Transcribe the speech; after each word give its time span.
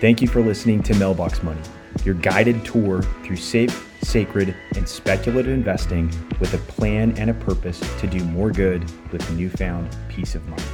Thank 0.00 0.22
you 0.22 0.28
for 0.28 0.40
listening 0.40 0.82
to 0.84 0.94
Mailbox 0.94 1.42
Money, 1.42 1.60
your 2.06 2.14
guided 2.14 2.64
tour 2.64 3.02
through 3.22 3.36
safe, 3.36 3.86
sacred, 4.02 4.56
and 4.74 4.88
speculative 4.88 5.52
investing 5.52 6.10
with 6.40 6.54
a 6.54 6.58
plan 6.72 7.14
and 7.18 7.28
a 7.28 7.34
purpose 7.34 7.78
to 8.00 8.06
do 8.06 8.24
more 8.24 8.50
good 8.50 8.82
with 9.12 9.30
newfound 9.32 9.94
peace 10.08 10.34
of 10.34 10.48
mind. 10.48 10.64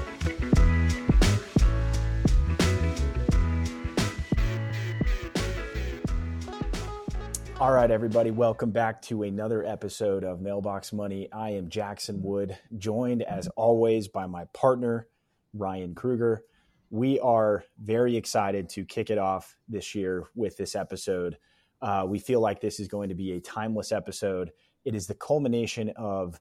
All 7.59 7.73
right, 7.73 7.91
everybody, 7.91 8.31
welcome 8.31 8.71
back 8.71 9.03
to 9.03 9.25
another 9.25 9.65
episode 9.65 10.23
of 10.23 10.41
Mailbox 10.41 10.93
Money. 10.93 11.29
I 11.33 11.51
am 11.51 11.69
Jackson 11.69 12.23
Wood, 12.23 12.57
joined 12.79 13.25
as 13.25 13.49
always 13.57 14.07
by 14.07 14.27
my 14.27 14.45
partner, 14.53 15.09
Ryan 15.53 15.97
Kruger. 15.97 16.45
We 16.91 17.19
are 17.21 17.65
very 17.81 18.17
excited 18.17 18.69
to 18.71 18.85
kick 18.85 19.11
it 19.11 19.19
off 19.19 19.57
this 19.69 19.95
year 19.95 20.25
with 20.35 20.57
this 20.57 20.75
episode. 20.75 21.37
Uh, 21.83 22.05
we 22.07 22.19
feel 22.19 22.41
like 22.41 22.61
this 22.61 22.81
is 22.81 22.89
going 22.89 23.09
to 23.09 23.15
be 23.15 23.33
a 23.33 23.41
timeless 23.41 23.93
episode. 23.93 24.53
It 24.85 24.95
is 24.95 25.07
the 25.07 25.15
culmination 25.15 25.91
of 25.97 26.41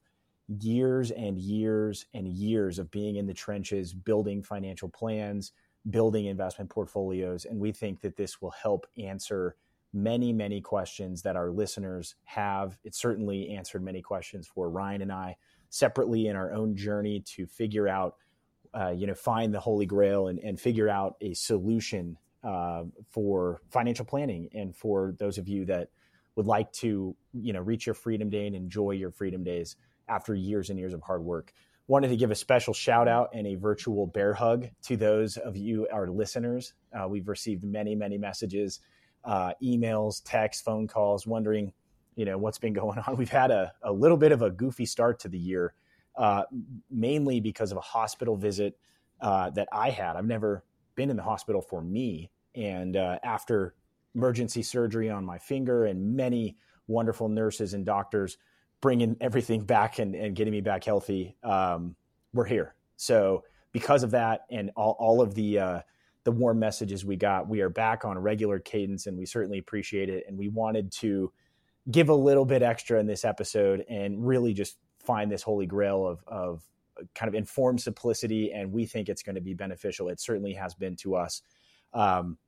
years 0.60 1.10
and 1.10 1.36
years 1.36 2.06
and 2.14 2.28
years 2.28 2.78
of 2.78 2.90
being 2.90 3.16
in 3.16 3.26
the 3.26 3.34
trenches, 3.34 3.92
building 3.92 4.42
financial 4.42 4.88
plans, 4.88 5.52
building 5.90 6.26
investment 6.26 6.70
portfolios. 6.70 7.44
And 7.44 7.58
we 7.58 7.72
think 7.72 8.00
that 8.02 8.16
this 8.16 8.40
will 8.40 8.52
help 8.52 8.86
answer 8.96 9.56
many, 9.92 10.32
many 10.32 10.60
questions 10.60 11.22
that 11.22 11.36
our 11.36 11.50
listeners 11.50 12.14
have. 12.24 12.78
It 12.84 12.94
certainly 12.94 13.50
answered 13.50 13.82
many 13.82 14.02
questions 14.02 14.46
for 14.46 14.70
Ryan 14.70 15.02
and 15.02 15.12
I 15.12 15.36
separately 15.70 16.28
in 16.28 16.36
our 16.36 16.52
own 16.52 16.76
journey 16.76 17.20
to 17.20 17.46
figure 17.46 17.88
out, 17.88 18.14
uh, 18.78 18.90
you 18.90 19.06
know, 19.06 19.14
find 19.14 19.54
the 19.54 19.60
holy 19.60 19.86
grail 19.86 20.28
and, 20.28 20.38
and 20.40 20.60
figure 20.60 20.88
out 20.88 21.16
a 21.20 21.32
solution 21.34 22.16
uh, 22.44 22.84
for 23.08 23.60
financial 23.70 24.04
planning 24.04 24.48
and 24.54 24.76
for 24.76 25.14
those 25.18 25.38
of 25.38 25.48
you 25.48 25.64
that 25.64 25.88
would 26.36 26.46
like 26.46 26.70
to, 26.72 27.16
you 27.32 27.52
know, 27.52 27.60
reach 27.60 27.86
your 27.86 27.94
freedom 27.94 28.28
day 28.28 28.46
and 28.46 28.54
enjoy 28.54 28.90
your 28.90 29.10
freedom 29.10 29.42
days 29.42 29.76
after 30.08 30.34
years 30.34 30.70
and 30.70 30.78
years 30.78 30.92
of 30.92 31.02
hard 31.02 31.22
work. 31.22 31.52
Wanted 31.88 32.08
to 32.08 32.16
give 32.16 32.30
a 32.30 32.34
special 32.34 32.74
shout 32.74 33.08
out 33.08 33.30
and 33.32 33.46
a 33.46 33.54
virtual 33.54 34.06
bear 34.06 34.34
hug 34.34 34.68
to 34.82 34.96
those 34.96 35.36
of 35.36 35.56
you, 35.56 35.88
our 35.92 36.08
listeners. 36.08 36.74
Uh, 36.92 37.08
we've 37.08 37.28
received 37.28 37.64
many, 37.64 37.94
many 37.94 38.18
messages 38.18 38.80
uh, 39.24 39.52
emails, 39.62 40.22
texts, 40.24 40.62
phone 40.62 40.86
calls, 40.86 41.26
wondering, 41.26 41.72
you 42.14 42.24
know, 42.24 42.38
what's 42.38 42.58
been 42.58 42.72
going 42.72 42.98
on. 43.06 43.16
We've 43.16 43.28
had 43.28 43.50
a, 43.50 43.72
a 43.82 43.92
little 43.92 44.16
bit 44.16 44.32
of 44.32 44.42
a 44.42 44.50
goofy 44.50 44.86
start 44.86 45.20
to 45.20 45.28
the 45.28 45.38
year, 45.38 45.74
uh, 46.16 46.44
mainly 46.90 47.40
because 47.40 47.72
of 47.72 47.78
a 47.78 47.82
hospital 47.82 48.36
visit 48.36 48.78
uh, 49.20 49.50
that 49.50 49.68
I 49.72 49.90
had. 49.90 50.16
I've 50.16 50.26
never 50.26 50.64
been 50.94 51.10
in 51.10 51.16
the 51.16 51.22
hospital 51.22 51.60
for 51.60 51.82
me. 51.82 52.30
And 52.54 52.96
uh, 52.96 53.18
after 53.22 53.74
emergency 54.14 54.62
surgery 54.62 55.10
on 55.10 55.24
my 55.24 55.38
finger 55.38 55.84
and 55.84 56.16
many 56.16 56.56
wonderful 56.88 57.28
nurses 57.28 57.74
and 57.74 57.84
doctors 57.84 58.38
bringing 58.80 59.16
everything 59.20 59.60
back 59.64 59.98
and, 59.98 60.14
and 60.14 60.34
getting 60.34 60.52
me 60.52 60.60
back 60.60 60.84
healthy, 60.84 61.36
um, 61.42 61.96
we're 62.32 62.44
here. 62.44 62.74
So 62.96 63.44
because 63.72 64.02
of 64.02 64.10
that 64.12 64.46
and 64.50 64.70
all, 64.74 64.96
all 64.98 65.20
of 65.20 65.34
the, 65.34 65.58
uh, 65.58 65.80
the 66.26 66.32
warm 66.32 66.58
messages 66.58 67.04
we 67.04 67.14
got. 67.14 67.48
We 67.48 67.60
are 67.60 67.68
back 67.68 68.04
on 68.04 68.16
a 68.16 68.20
regular 68.20 68.58
cadence 68.58 69.06
and 69.06 69.16
we 69.16 69.26
certainly 69.26 69.58
appreciate 69.58 70.08
it. 70.08 70.24
And 70.26 70.36
we 70.36 70.48
wanted 70.48 70.90
to 70.92 71.32
give 71.88 72.08
a 72.08 72.14
little 72.14 72.44
bit 72.44 72.62
extra 72.62 72.98
in 72.98 73.06
this 73.06 73.24
episode 73.24 73.84
and 73.88 74.26
really 74.26 74.52
just 74.52 74.76
find 75.06 75.30
this 75.30 75.42
holy 75.42 75.66
grail 75.66 76.06
of, 76.06 76.24
of 76.26 76.62
kind 77.14 77.28
of 77.28 77.34
informed 77.34 77.80
simplicity. 77.80 78.52
And 78.52 78.72
we 78.72 78.86
think 78.86 79.08
it's 79.08 79.22
going 79.22 79.36
to 79.36 79.40
be 79.40 79.54
beneficial. 79.54 80.08
It 80.08 80.20
certainly 80.20 80.54
has 80.54 80.74
been 80.74 80.96
to 80.96 81.16
us. 81.16 81.42
Um, 81.92 82.38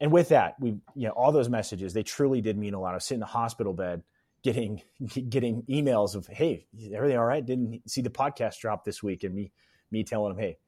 and 0.00 0.12
with 0.12 0.28
that, 0.30 0.56
we, 0.60 0.70
you 0.94 1.08
know, 1.08 1.12
all 1.12 1.32
those 1.32 1.48
messages, 1.48 1.92
they 1.92 2.02
truly 2.02 2.40
did 2.40 2.58
mean 2.58 2.74
a 2.74 2.80
lot. 2.80 2.92
I 2.92 2.94
was 2.94 3.04
sitting 3.04 3.16
in 3.16 3.20
the 3.20 3.26
hospital 3.26 3.72
bed 3.72 4.02
getting, 4.42 4.82
getting 5.28 5.62
emails 5.62 6.14
of, 6.14 6.26
Hey, 6.26 6.66
everything 6.92 7.16
all 7.16 7.24
right? 7.24 7.44
Didn't 7.44 7.88
see 7.88 8.00
the 8.00 8.10
podcast 8.10 8.58
drop 8.58 8.84
this 8.84 9.02
week. 9.02 9.24
And 9.24 9.34
me, 9.34 9.52
me 9.90 10.04
telling 10.04 10.34
them, 10.34 10.42
Hey, 10.42 10.58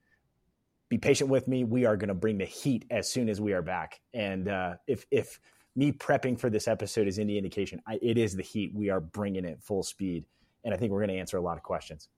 be 0.89 0.99
patient 0.99 1.31
with 1.31 1.49
me. 1.49 1.65
We 1.65 1.87
are 1.87 1.97
going 1.97 2.09
to 2.09 2.15
bring 2.15 2.39
the 2.39 2.45
heat 2.45 2.85
as 2.91 3.11
soon 3.11 3.29
as 3.29 3.41
we 3.41 3.53
are 3.53 3.63
back. 3.63 4.01
And 4.13 4.49
uh, 4.49 4.75
if 4.87 5.07
if 5.11 5.41
me 5.77 5.93
prepping 5.93 6.39
for 6.39 6.51
this 6.51 6.69
episode 6.69 7.09
is 7.09 7.19
any 7.19 7.37
indication, 7.37 7.81
I, 7.87 7.99
it 8.01 8.17
is 8.17 8.37
the 8.37 8.43
heat. 8.43 8.73
We 8.75 8.91
are 8.91 9.01
bringing 9.01 9.45
it 9.45 9.61
full 9.63 9.83
speed, 9.83 10.25
and 10.65 10.73
I 10.73 10.77
think 10.77 10.93
we're 10.93 11.01
going 11.01 11.11
to 11.11 11.19
answer 11.19 11.37
a 11.37 11.43
lot 11.43 11.57
of 11.57 11.63
questions. 11.63 12.09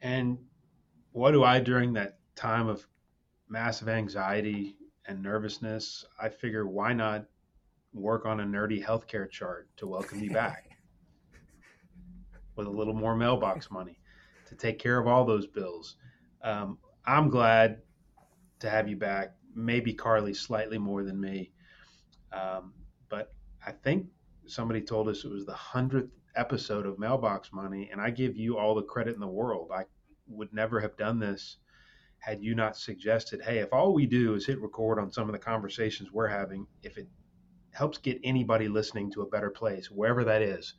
And 0.00 0.38
what 1.12 1.32
do 1.32 1.44
I 1.44 1.60
during 1.60 1.92
that 1.94 2.18
time 2.34 2.68
of 2.68 2.86
massive 3.48 3.88
anxiety 3.88 4.76
and 5.06 5.22
nervousness? 5.22 6.04
I 6.20 6.28
figure 6.28 6.66
why 6.66 6.92
not 6.92 7.26
work 7.92 8.26
on 8.26 8.40
a 8.40 8.44
nerdy 8.44 8.84
healthcare 8.84 9.30
chart 9.30 9.68
to 9.76 9.86
welcome 9.86 10.20
me 10.20 10.28
back 10.28 10.70
with 12.56 12.66
a 12.66 12.70
little 12.70 12.94
more 12.94 13.14
mailbox 13.14 13.70
money 13.70 13.98
to 14.46 14.54
take 14.54 14.78
care 14.78 14.98
of 14.98 15.06
all 15.06 15.24
those 15.24 15.46
bills 15.46 15.96
um, 16.42 16.78
I'm 17.06 17.28
glad 17.28 17.82
to 18.60 18.70
have 18.70 18.88
you 18.88 18.96
back. 18.96 19.34
Maybe 19.54 19.92
Carly 19.92 20.34
slightly 20.34 20.78
more 20.78 21.02
than 21.04 21.20
me, 21.20 21.52
um, 22.32 22.72
but 23.08 23.32
I 23.64 23.72
think 23.72 24.06
somebody 24.46 24.80
told 24.80 25.08
us 25.08 25.24
it 25.24 25.30
was 25.30 25.46
the 25.46 25.52
hundredth 25.52 26.10
episode 26.34 26.86
of 26.86 26.98
Mailbox 26.98 27.52
Money, 27.52 27.88
and 27.92 28.00
I 28.00 28.10
give 28.10 28.36
you 28.36 28.58
all 28.58 28.74
the 28.74 28.82
credit 28.82 29.14
in 29.14 29.20
the 29.20 29.26
world. 29.26 29.70
I 29.74 29.84
would 30.28 30.52
never 30.52 30.80
have 30.80 30.96
done 30.96 31.18
this 31.18 31.58
had 32.18 32.42
you 32.42 32.54
not 32.54 32.76
suggested, 32.76 33.42
hey, 33.42 33.58
if 33.58 33.72
all 33.72 33.92
we 33.92 34.06
do 34.06 34.34
is 34.34 34.46
hit 34.46 34.60
record 34.60 34.98
on 34.98 35.10
some 35.10 35.28
of 35.28 35.32
the 35.32 35.38
conversations 35.38 36.12
we're 36.12 36.28
having, 36.28 36.66
if 36.82 36.96
it 36.96 37.08
helps 37.72 37.98
get 37.98 38.20
anybody 38.22 38.68
listening 38.68 39.10
to 39.10 39.22
a 39.22 39.28
better 39.28 39.50
place, 39.50 39.90
wherever 39.90 40.22
that 40.22 40.40
is, 40.40 40.74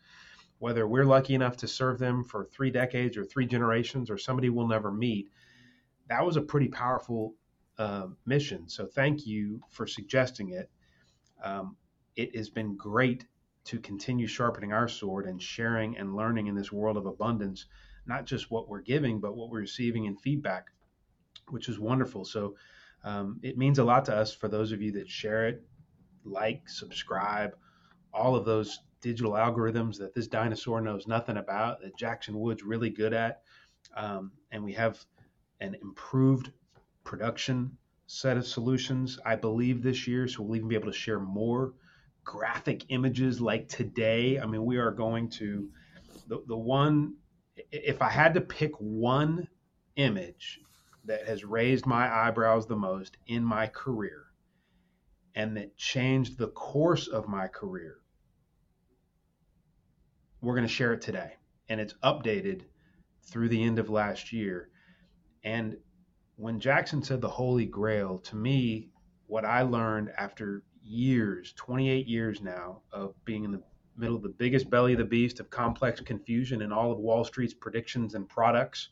whether 0.60 0.88
we're 0.88 1.04
lucky 1.04 1.36
enough 1.36 1.58
to 1.58 1.68
serve 1.68 2.00
them 2.00 2.24
for 2.24 2.46
three 2.46 2.72
decades 2.72 3.18
or 3.18 3.26
three 3.26 3.46
generations 3.46 4.10
or 4.10 4.18
somebody 4.18 4.50
we'll 4.50 4.68
never 4.68 4.90
meet, 4.90 5.30
that 6.08 6.26
was 6.26 6.38
a 6.38 6.42
pretty 6.42 6.70
powerful 6.70 7.36
uh, 7.78 8.08
mission. 8.26 8.70
So 8.70 8.86
thank 8.86 9.26
you 9.26 9.62
for 9.70 9.86
suggesting 9.86 10.52
it. 10.52 10.70
Um, 11.44 11.76
it 12.16 12.36
has 12.38 12.50
been 12.50 12.78
great 12.78 13.26
to 13.66 13.80
continue 13.80 14.28
sharpening 14.28 14.74
our 14.74 14.88
sword 14.88 15.26
and 15.26 15.42
sharing 15.42 15.98
and 15.98 16.16
learning 16.16 16.48
in 16.48 16.56
this 16.56 16.72
world 16.72 16.98
of 16.98 17.06
abundance, 17.06 17.66
not 18.06 18.26
just 18.26 18.52
what 18.52 18.68
we're 18.68 18.82
giving, 18.82 19.20
but 19.20 19.36
what 19.36 19.50
we're 19.50 19.60
receiving 19.60 20.06
in 20.06 20.18
feedback, 20.18 20.68
which 21.50 21.70
is 21.70 21.80
wonderful. 21.80 22.26
So 22.26 22.56
um, 23.04 23.40
it 23.42 23.58
means 23.58 23.80
a 23.80 23.84
lot 23.84 24.06
to 24.06 24.16
us 24.16 24.34
for 24.34 24.48
those 24.48 24.72
of 24.72 24.82
you 24.82 24.92
that 24.94 25.10
share 25.10 25.48
it, 25.48 25.64
like, 26.26 26.68
subscribe, 26.68 27.56
all 28.14 28.36
of 28.36 28.46
those 28.46 28.80
digital 29.02 29.34
algorithms 29.34 29.98
that 29.98 30.14
this 30.14 30.28
dinosaur 30.28 30.82
knows 30.82 31.08
nothing 31.08 31.38
about, 31.38 31.82
that 31.82 31.98
Jackson 31.98 32.40
Wood's 32.40 32.64
really 32.64 32.90
good 32.90 33.14
at. 33.14 33.42
Um, 33.96 34.32
and 34.52 34.64
we 34.64 34.74
have 34.74 35.04
an 35.60 35.76
improved 35.82 36.52
production 37.04 37.78
set 38.08 38.38
of 38.38 38.46
solutions, 38.46 39.20
I 39.26 39.36
believe, 39.36 39.82
this 39.82 40.08
year. 40.08 40.28
So 40.28 40.44
we'll 40.44 40.56
even 40.56 40.70
be 40.70 40.76
able 40.76 40.92
to 40.92 40.98
share 40.98 41.20
more 41.20 41.74
graphic 42.24 42.86
images 42.90 43.42
like 43.42 43.70
today. 43.70 44.40
I 44.40 44.46
mean, 44.46 44.66
we 44.66 44.78
are 44.78 44.92
going 44.92 45.30
to 45.32 45.70
the, 46.28 46.44
the 46.48 46.58
one, 46.58 47.16
if 47.72 48.02
I 48.02 48.10
had 48.10 48.34
to 48.36 48.42
pick 48.42 48.72
one 48.80 49.48
image 49.96 50.60
that 51.06 51.28
has 51.28 51.44
raised 51.44 51.86
my 51.86 52.12
eyebrows 52.12 52.66
the 52.66 52.76
most 52.76 53.18
in 53.28 53.44
my 53.44 53.68
career 53.68 54.26
and 55.36 55.58
that 55.58 55.76
changed 55.78 56.38
the 56.38 56.48
course 56.48 57.08
of 57.08 57.28
my 57.28 57.48
career, 57.48 57.98
we're 60.42 60.56
going 60.56 60.68
to 60.68 60.74
share 60.74 60.94
it 60.94 61.02
today. 61.02 61.34
And 61.70 61.80
it's 61.80 61.96
updated 62.04 62.64
through 63.24 63.50
the 63.50 63.64
end 63.64 63.80
of 63.80 63.90
last 63.90 64.34
year. 64.34 64.70
And 65.44 65.78
when 66.36 66.60
Jackson 66.60 67.02
said 67.02 67.22
the 67.22 67.30
Holy 67.30 67.66
Grail, 67.66 68.20
to 68.20 68.36
me, 68.36 68.90
what 69.28 69.46
I 69.46 69.62
learned 69.62 70.12
after 70.18 70.64
years, 70.84 71.54
28 71.54 72.08
years 72.08 72.42
now, 72.42 72.82
of 72.92 73.14
being 73.26 73.44
in 73.44 73.52
the 73.52 73.64
middle 73.96 74.16
of 74.16 74.24
the 74.24 74.30
biggest 74.30 74.70
belly 74.70 74.94
of 74.94 74.98
the 75.00 75.06
beast 75.06 75.40
of 75.40 75.50
complex 75.50 76.00
confusion 76.02 76.62
in 76.62 76.72
all 76.72 76.92
of 76.92 76.98
Wall 76.98 77.24
Street's 77.24 77.54
predictions 77.54 78.16
and 78.16 78.28
products 78.28 78.90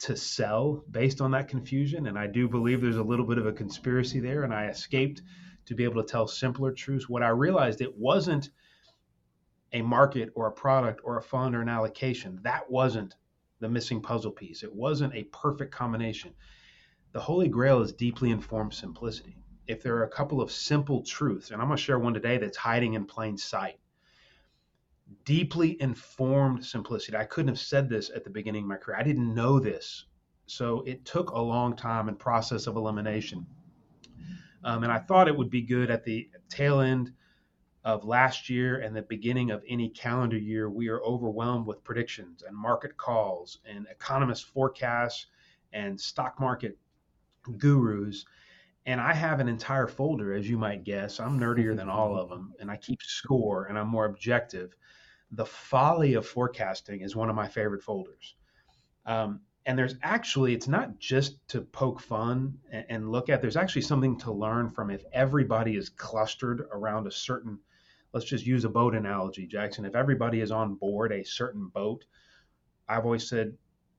to 0.00 0.16
sell 0.16 0.84
based 0.90 1.20
on 1.20 1.30
that 1.30 1.48
confusion. 1.48 2.06
And 2.06 2.18
I 2.18 2.26
do 2.26 2.48
believe 2.48 2.80
there's 2.80 2.96
a 2.96 3.02
little 3.02 3.26
bit 3.26 3.38
of 3.38 3.46
a 3.46 3.52
conspiracy 3.52 4.20
there, 4.20 4.42
and 4.42 4.52
I 4.52 4.66
escaped 4.66 5.22
to 5.66 5.74
be 5.74 5.84
able 5.84 6.02
to 6.02 6.08
tell 6.08 6.26
simpler 6.26 6.72
truths. 6.72 7.08
What 7.08 7.22
I 7.22 7.28
realized 7.28 7.80
it 7.80 7.96
wasn't 7.96 8.50
a 9.72 9.82
market 9.82 10.30
or 10.34 10.46
a 10.46 10.52
product 10.52 11.00
or 11.04 11.16
a 11.16 11.22
fund 11.22 11.54
or 11.54 11.62
an 11.62 11.68
allocation. 11.68 12.40
That 12.42 12.70
wasn't 12.70 13.14
the 13.60 13.68
missing 13.68 14.02
puzzle 14.02 14.32
piece. 14.32 14.62
It 14.62 14.74
wasn't 14.74 15.14
a 15.14 15.24
perfect 15.24 15.72
combination. 15.72 16.34
The 17.12 17.20
Holy 17.20 17.48
Grail 17.48 17.80
is 17.80 17.92
deeply 17.92 18.30
informed 18.30 18.74
simplicity. 18.74 19.36
If 19.72 19.82
there 19.82 19.96
are 19.96 20.04
a 20.04 20.10
couple 20.10 20.42
of 20.42 20.52
simple 20.52 21.02
truths, 21.04 21.50
and 21.52 21.62
I'm 21.62 21.68
going 21.68 21.78
to 21.78 21.82
share 21.84 21.98
one 21.98 22.14
today 22.14 22.38
that's 22.38 22.58
hiding 22.58 22.94
in 22.94 23.06
plain 23.06 23.38
sight. 23.38 23.80
Deeply 25.24 25.80
informed 25.82 26.64
simplicity. 26.66 27.16
I 27.18 27.24
couldn't 27.24 27.48
have 27.50 27.60
said 27.60 27.88
this 27.88 28.10
at 28.14 28.24
the 28.24 28.30
beginning 28.30 28.64
of 28.64 28.68
my 28.68 28.76
career. 28.78 28.98
I 28.98 29.04
didn't 29.04 29.34
know 29.34 29.60
this. 29.60 30.06
So 30.46 30.82
it 30.86 31.04
took 31.06 31.30
a 31.30 31.40
long 31.40 31.76
time 31.76 32.08
and 32.08 32.18
process 32.18 32.66
of 32.68 32.76
elimination 32.76 33.46
Um, 34.64 34.84
and 34.84 34.92
I 34.92 34.98
thought 35.00 35.28
it 35.28 35.36
would 35.36 35.50
be 35.50 35.62
good 35.62 35.90
at 35.90 36.04
the 36.04 36.30
tail 36.50 36.80
end 36.80 37.12
of 37.84 38.04
last 38.04 38.50
year 38.50 38.80
and 38.80 38.96
the 38.96 39.02
beginning 39.02 39.50
of 39.50 39.64
any 39.68 39.90
calendar 39.90 40.38
year. 40.38 40.70
We 40.70 40.88
are 40.88 41.02
overwhelmed 41.02 41.66
with 41.66 41.84
predictions 41.84 42.42
and 42.42 42.56
market 42.56 42.96
calls 42.98 43.60
and 43.66 43.88
economist 43.90 44.46
forecasts 44.46 45.26
and 45.72 46.00
stock 46.00 46.40
market 46.40 46.78
gurus. 47.58 48.26
And 48.84 49.00
I 49.00 49.12
have 49.12 49.38
an 49.38 49.48
entire 49.48 49.86
folder, 49.86 50.32
as 50.34 50.48
you 50.48 50.58
might 50.58 50.84
guess. 50.84 51.20
I'm 51.20 51.38
nerdier 51.38 51.76
than 51.76 51.88
all 51.88 52.16
of 52.16 52.28
them, 52.28 52.52
and 52.58 52.70
I 52.70 52.76
keep 52.76 53.02
score 53.02 53.66
and 53.66 53.78
I'm 53.78 53.88
more 53.88 54.06
objective. 54.06 54.74
The 55.30 55.46
folly 55.46 56.14
of 56.14 56.26
forecasting 56.26 57.00
is 57.00 57.14
one 57.14 57.30
of 57.30 57.36
my 57.36 57.48
favorite 57.48 57.82
folders. 57.82 58.34
Um, 59.06 59.40
and 59.66 59.78
there's 59.78 59.94
actually 60.02 60.54
it's 60.54 60.68
not 60.68 60.98
just 60.98 61.46
to 61.48 61.60
poke 61.60 62.00
fun 62.00 62.58
and, 62.70 62.84
and, 62.88 63.12
look 63.12 63.28
at 63.28 63.40
there's 63.40 63.56
actually 63.56 63.82
something 63.82 64.18
to 64.18 64.32
learn 64.32 64.70
from 64.70 64.90
if 64.90 65.04
everybody 65.12 65.76
is 65.76 65.88
clustered 65.88 66.66
around 66.72 67.06
a 67.06 67.10
certain 67.10 67.58
let's 68.12 68.26
just 68.26 68.46
use 68.46 68.64
a 68.64 68.68
boat 68.68 68.94
analogy 68.94 69.46
jackson 69.46 69.84
if 69.84 69.94
everybody 69.94 70.40
is 70.40 70.50
on 70.50 70.74
board 70.74 71.12
a 71.12 71.24
certain 71.24 71.68
boat 71.68 72.04
i've 72.88 73.04
always 73.04 73.28
said 73.28 73.56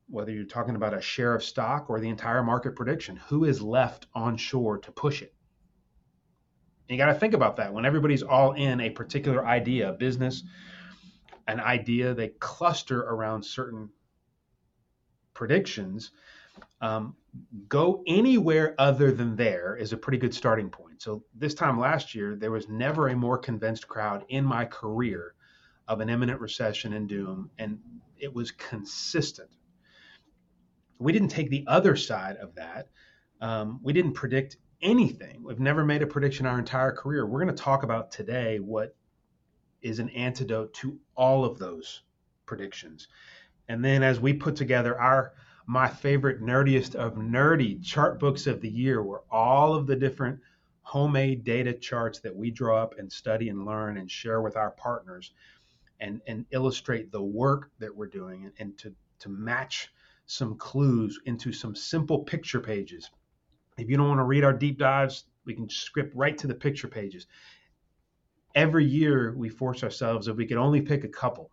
whether 0.10 0.32
you're 0.32 0.46
talking 0.46 0.76
about 0.76 0.94
a 0.94 1.02
share 1.02 1.34
of 1.34 1.44
stock 1.44 1.90
or 1.90 2.00
the 2.00 2.10
entire 2.10 2.44
market 2.44 2.76
prediction 2.76 3.16
who 3.28 3.46
is 3.46 3.62
left 3.62 4.08
on 4.14 4.38
shore 4.38 4.78
to 4.78 4.92
push 4.92 5.22
it 5.22 5.34
you 6.90 6.98
got 6.98 7.08
to 7.08 7.14
think 7.16 7.34
about 7.34 7.56
that 7.56 7.74
when 7.74 7.86
everybody's 7.86 8.22
all 8.24 8.52
in 8.52 8.80
a 8.80 8.90
particular 8.90 9.46
idea 9.46 9.94
business 9.94 10.44
an 11.48 11.60
idea 11.60 12.14
they 12.14 12.30
cluster 12.40 13.02
around 13.02 13.44
certain 13.44 13.90
predictions, 15.34 16.12
um, 16.82 17.16
go 17.68 18.04
anywhere 18.08 18.76
other 18.78 19.12
than 19.12 19.36
there 19.36 19.76
is 19.76 19.94
a 19.94 19.98
pretty 19.98 20.18
good 20.18 20.34
starting 20.34 20.70
point. 20.70 21.02
So 21.02 21.24
this 21.36 21.54
time 21.54 21.80
last 21.80 22.14
year, 22.14 22.36
there 22.36 22.52
was 22.52 22.70
never 22.70 23.08
a 23.08 23.16
more 23.16 23.38
convinced 23.38 23.88
crowd 23.88 24.26
in 24.30 24.46
my 24.46 24.66
career 24.66 25.34
of 25.88 26.00
an 26.00 26.10
imminent 26.10 26.40
recession 26.40 26.94
and 26.94 27.10
doom, 27.10 27.50
and 27.58 27.80
it 28.18 28.34
was 28.34 28.52
consistent. 28.52 29.50
We 31.04 31.12
didn't 31.12 31.30
take 31.30 31.50
the 31.50 31.66
other 31.68 31.96
side 31.96 32.38
of 32.38 32.56
that. 32.56 32.88
Um, 33.42 33.80
we 33.84 33.94
didn't 33.94 34.14
predict 34.14 34.58
anything. 34.82 35.44
We've 35.44 35.60
never 35.60 35.84
made 35.84 36.02
a 36.02 36.08
prediction 36.08 36.46
our 36.46 36.58
entire 36.58 36.92
career. 36.92 37.26
We're 37.26 37.44
going 37.44 37.56
to 37.56 37.64
talk 37.64 37.84
about 37.84 38.12
today 38.12 38.60
what 38.60 38.96
is 39.82 40.00
an 40.00 40.10
antidote 40.10 40.74
to 40.76 40.98
all 41.16 41.44
of 41.44 41.60
those 41.60 42.04
predictions. 42.46 43.08
And 43.68 43.84
then 43.84 44.02
as 44.02 44.20
we 44.20 44.34
put 44.34 44.56
together 44.56 45.00
our 45.00 45.34
my 45.66 45.88
favorite 45.88 46.42
nerdiest 46.42 46.96
of 46.96 47.16
nerdy 47.16 47.82
chart 47.82 48.20
books 48.20 48.48
of 48.48 48.60
the 48.60 48.70
year 48.70 49.02
where 49.02 49.22
all 49.32 49.74
of 49.74 49.88
the 49.88 49.96
different 49.96 50.40
homemade 50.82 51.46
data 51.46 51.74
charts 51.74 52.20
that 52.20 52.36
we 52.36 52.52
draw 52.52 52.82
up 52.82 52.98
and 53.00 53.10
study 53.10 53.48
and 53.48 53.66
learn 53.66 53.98
and 53.98 54.12
share 54.12 54.42
with 54.42 54.58
our 54.58 54.72
partners 54.72 55.32
and, 56.02 56.22
and 56.28 56.46
illustrate 56.52 57.12
the 57.12 57.22
work 57.22 57.72
that 57.80 57.96
we're 57.96 58.08
doing 58.08 58.44
and, 58.44 58.54
and 58.60 58.78
to, 58.78 58.94
to 59.20 59.30
match 59.30 59.90
some 60.26 60.58
clues 60.58 61.20
into 61.26 61.52
some 61.52 61.76
simple 61.76 62.20
picture 62.20 62.60
pages. 62.60 63.10
If 63.78 63.90
you 63.90 63.98
don't 63.98 64.08
want 64.08 64.20
to 64.20 64.26
read 64.26 64.44
our 64.44 64.54
deep 64.54 64.78
dives, 64.80 65.26
we 65.46 65.54
can 65.54 65.70
script 65.70 66.16
right 66.16 66.38
to 66.38 66.48
the 66.48 66.56
picture 66.56 66.88
pages. 66.88 67.28
Every 68.56 68.86
year 68.86 69.34
we 69.36 69.50
force 69.50 69.84
ourselves 69.84 70.28
if 70.28 70.38
we 70.38 70.46
could 70.46 70.58
only 70.58 70.82
pick 70.82 71.04
a 71.04 71.10
couple 71.10 71.50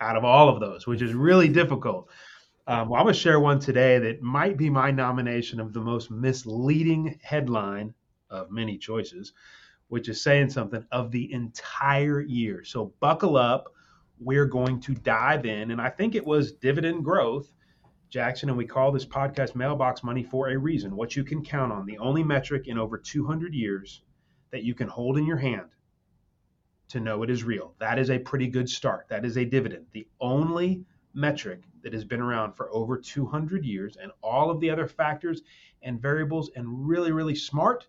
out 0.00 0.16
of 0.16 0.24
all 0.24 0.48
of 0.48 0.60
those, 0.60 0.86
which 0.86 1.02
is 1.02 1.14
really 1.14 1.48
difficult. 1.48 2.08
Um, 2.66 2.88
well, 2.88 3.00
I'm 3.00 3.06
going 3.06 3.14
to 3.14 3.20
share 3.20 3.40
one 3.40 3.58
today 3.60 3.98
that 3.98 4.20
might 4.20 4.56
be 4.56 4.68
my 4.68 4.90
nomination 4.90 5.58
of 5.58 5.72
the 5.72 5.80
most 5.80 6.10
misleading 6.10 7.18
headline 7.22 7.94
of 8.28 8.50
many 8.50 8.76
choices, 8.76 9.32
which 9.88 10.08
is 10.08 10.22
saying 10.22 10.50
something 10.50 10.84
of 10.92 11.10
the 11.10 11.32
entire 11.32 12.20
year. 12.20 12.64
So 12.64 12.92
buckle 13.00 13.36
up. 13.36 13.72
We're 14.20 14.46
going 14.46 14.80
to 14.80 14.94
dive 14.94 15.46
in. 15.46 15.70
And 15.70 15.80
I 15.80 15.90
think 15.90 16.14
it 16.14 16.26
was 16.26 16.52
dividend 16.52 17.04
growth, 17.04 17.52
Jackson. 18.10 18.48
And 18.48 18.58
we 18.58 18.66
call 18.66 18.92
this 18.92 19.06
podcast 19.06 19.54
Mailbox 19.54 20.02
Money 20.02 20.22
for 20.22 20.48
a 20.48 20.56
reason. 20.56 20.96
What 20.96 21.16
you 21.16 21.24
can 21.24 21.44
count 21.44 21.72
on, 21.72 21.86
the 21.86 21.98
only 21.98 22.22
metric 22.22 22.66
in 22.66 22.78
over 22.78 22.98
200 22.98 23.54
years 23.54 24.02
that 24.50 24.64
you 24.64 24.74
can 24.74 24.88
hold 24.88 25.18
in 25.18 25.26
your 25.26 25.36
hand 25.36 25.68
to 26.88 27.00
know 27.00 27.22
it 27.22 27.30
is 27.30 27.44
real. 27.44 27.74
That 27.78 27.98
is 27.98 28.10
a 28.10 28.18
pretty 28.18 28.48
good 28.48 28.68
start. 28.68 29.06
That 29.08 29.24
is 29.24 29.36
a 29.36 29.44
dividend. 29.44 29.86
The 29.92 30.06
only 30.20 30.84
metric 31.14 31.62
that 31.82 31.92
has 31.92 32.04
been 32.04 32.20
around 32.20 32.54
for 32.54 32.72
over 32.72 32.96
200 32.96 33.64
years, 33.64 33.96
and 34.00 34.10
all 34.22 34.50
of 34.50 34.60
the 34.60 34.70
other 34.70 34.86
factors 34.86 35.42
and 35.82 36.00
variables, 36.00 36.50
and 36.56 36.88
really, 36.88 37.12
really 37.12 37.34
smart, 37.34 37.86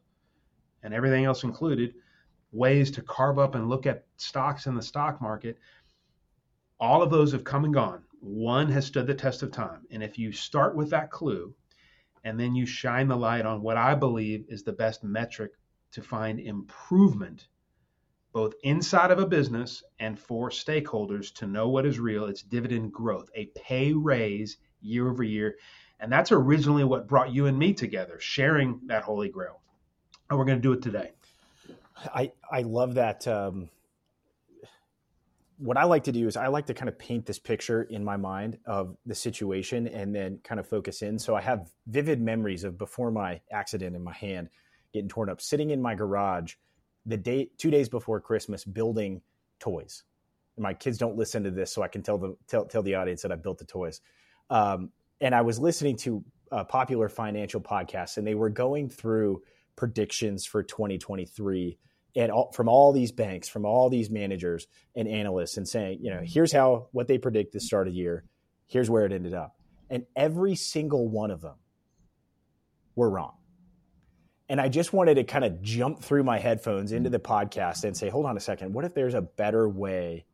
and 0.84 0.94
everything 0.94 1.26
else 1.26 1.44
included, 1.44 1.96
ways 2.52 2.92
to 2.92 3.02
carve 3.02 3.40
up 3.40 3.56
and 3.56 3.70
look 3.70 3.86
at 3.86 4.06
stocks 4.18 4.66
in 4.66 4.76
the 4.76 4.82
stock 4.82 5.22
market, 5.22 5.58
all 6.80 7.02
of 7.02 7.10
those 7.10 7.32
have 7.32 7.44
come 7.44 7.66
and 7.66 7.74
gone. 7.74 8.04
One 8.22 8.70
has 8.72 8.86
stood 8.86 9.08
the 9.08 9.14
test 9.14 9.44
of 9.44 9.52
time. 9.52 9.86
And 9.92 10.04
if 10.04 10.18
you 10.18 10.32
start 10.32 10.76
with 10.76 10.90
that 10.92 11.12
clue, 11.12 11.54
and 12.24 12.40
then 12.40 12.56
you 12.56 12.66
shine 12.66 13.08
the 13.08 13.16
light 13.16 13.46
on 13.46 13.62
what 13.62 13.78
I 13.78 13.96
believe 13.96 14.46
is 14.50 14.64
the 14.64 14.74
best 14.74 15.04
metric 15.04 15.54
to 15.92 16.02
find 16.02 16.40
improvement 16.40 17.48
both 18.32 18.54
inside 18.64 19.12
of 19.12 19.20
a 19.20 19.26
business 19.26 19.84
and 20.00 20.20
for 20.20 20.50
stakeholders 20.50 21.34
to 21.34 21.48
know 21.48 21.70
what 21.70 21.86
is 21.86 22.00
real. 22.00 22.26
It's 22.26 22.44
dividend 22.44 22.92
growth, 22.94 23.30
a 23.36 23.48
pay 23.56 23.94
raise 23.94 24.58
year 24.82 25.10
over 25.10 25.24
year. 25.24 25.56
And 26.00 26.12
that's 26.12 26.32
originally 26.32 26.84
what 26.84 27.08
brought 27.08 27.34
you 27.34 27.48
and 27.48 27.58
me 27.58 27.74
together, 27.74 28.20
sharing 28.20 28.82
that 28.86 29.04
holy 29.04 29.30
grail. 29.30 29.62
And 30.30 30.38
we're 30.38 30.46
going 30.46 30.60
to 30.60 30.62
do 30.62 30.74
it 30.74 30.82
today. 30.82 31.12
I, 32.14 32.32
I 32.50 32.62
love 32.62 32.94
that. 32.94 33.28
Um, 33.28 33.70
what 35.60 35.78
I 35.78 35.84
like 35.84 36.06
to 36.06 36.12
do 36.12 36.28
is 36.28 36.36
I 36.36 36.48
like 36.48 36.66
to 36.68 36.74
kind 36.74 36.90
of 36.90 36.98
paint 36.98 37.26
this 37.26 37.38
picture 37.38 37.84
in 37.84 38.04
my 38.04 38.18
mind 38.18 38.58
of 38.66 38.98
the 39.06 39.14
situation 39.14 39.88
and 39.88 40.16
then 40.16 40.40
kind 40.44 40.60
of 40.60 40.68
focus 40.68 41.02
in. 41.04 41.20
So 41.20 41.36
I 41.36 41.42
have 41.42 41.70
vivid 41.88 42.22
memories 42.22 42.64
of 42.64 42.78
before 42.78 43.12
my 43.12 43.42
accident 43.52 43.96
in 43.96 44.04
my 44.04 44.14
hand 44.14 44.50
getting 44.94 45.10
torn 45.10 45.30
up, 45.30 45.40
sitting 45.40 45.70
in 45.70 45.82
my 45.82 45.94
garage– 45.94 46.56
the 47.06 47.18
day 47.18 47.50
two 47.58 47.72
days 47.72 47.90
before 47.90 48.20
Christmas 48.22 48.64
building 48.64 49.22
toys. 49.60 50.04
My 50.58 50.74
kids 50.74 50.98
don't 50.98 51.16
listen 51.16 51.44
to 51.44 51.52
this, 51.52 51.72
so 51.72 51.82
I 51.82 51.88
can 51.88 52.04
tell 52.04 52.18
them 52.18 52.38
tell, 52.48 52.66
tell 52.66 52.84
the 52.84 52.96
audience 52.96 53.22
that 53.24 53.32
I 53.32 53.36
built 53.36 53.58
the 53.58 53.66
toys. 53.66 54.02
Um, 54.50 54.92
and 55.22 55.34
I 55.34 55.42
was 55.42 55.60
listening 55.60 55.96
to 55.98 56.24
a 56.52 56.66
popular 56.66 57.10
financial 57.10 57.62
podcast, 57.62 58.18
and 58.18 58.28
they 58.28 58.36
were 58.36 58.50
going 58.50 58.90
through 58.90 59.42
predictions 59.76 60.46
for 60.46 60.64
2023 60.64 61.78
and 62.20 62.34
all, 62.34 62.52
from 62.52 62.68
all 62.68 62.92
these 62.92 63.14
banks, 63.14 63.48
from 63.48 63.66
all 63.66 63.90
these 63.90 64.10
managers 64.10 64.68
and 64.94 65.08
analysts, 65.08 65.56
and 65.56 65.66
saying, 65.66 66.00
you 66.02 66.12
know, 66.14 66.22
here's 66.22 66.52
how 66.52 66.90
what 66.92 67.08
they 67.08 67.18
predict 67.18 67.54
the 67.54 67.62
start 67.62 67.88
of 67.88 67.94
the 67.94 68.00
year, 68.00 68.26
here's 68.68 68.90
where 68.90 69.06
it 69.06 69.14
ended 69.14 69.34
up, 69.34 69.56
and 69.90 70.06
every 70.18 70.56
single 70.56 71.08
one 71.08 71.32
of 71.32 71.40
them 71.40 71.56
were 72.94 73.10
wrong. 73.10 73.36
And 74.50 74.60
I 74.60 74.68
just 74.68 74.92
wanted 74.92 75.16
to 75.16 75.24
kind 75.24 75.46
of 75.46 75.62
jump 75.62 76.02
through 76.04 76.24
my 76.24 76.40
headphones 76.40 76.92
into 76.92 77.10
the 77.10 77.20
podcast 77.20 77.86
and 77.86 77.96
say, 77.96 78.10
hold 78.10 78.26
on 78.26 78.36
a 78.36 78.42
second, 78.42 78.74
what 78.74 78.84
if 78.84 78.94
there's 78.94 79.14
a 79.14 79.22
better 79.22 79.70
way 79.70 80.26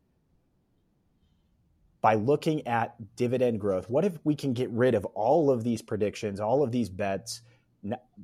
by 2.01 2.15
looking 2.15 2.65
at 2.65 2.95
dividend 3.15 3.59
growth? 3.59 3.89
What 3.89 4.05
if 4.05 4.17
we 4.23 4.33
can 4.35 4.53
get 4.53 4.71
rid 4.71 4.95
of 4.95 5.05
all 5.05 5.51
of 5.51 5.63
these 5.63 5.83
predictions, 5.83 6.39
all 6.39 6.63
of 6.63 6.71
these 6.71 6.89
bets, 6.89 7.41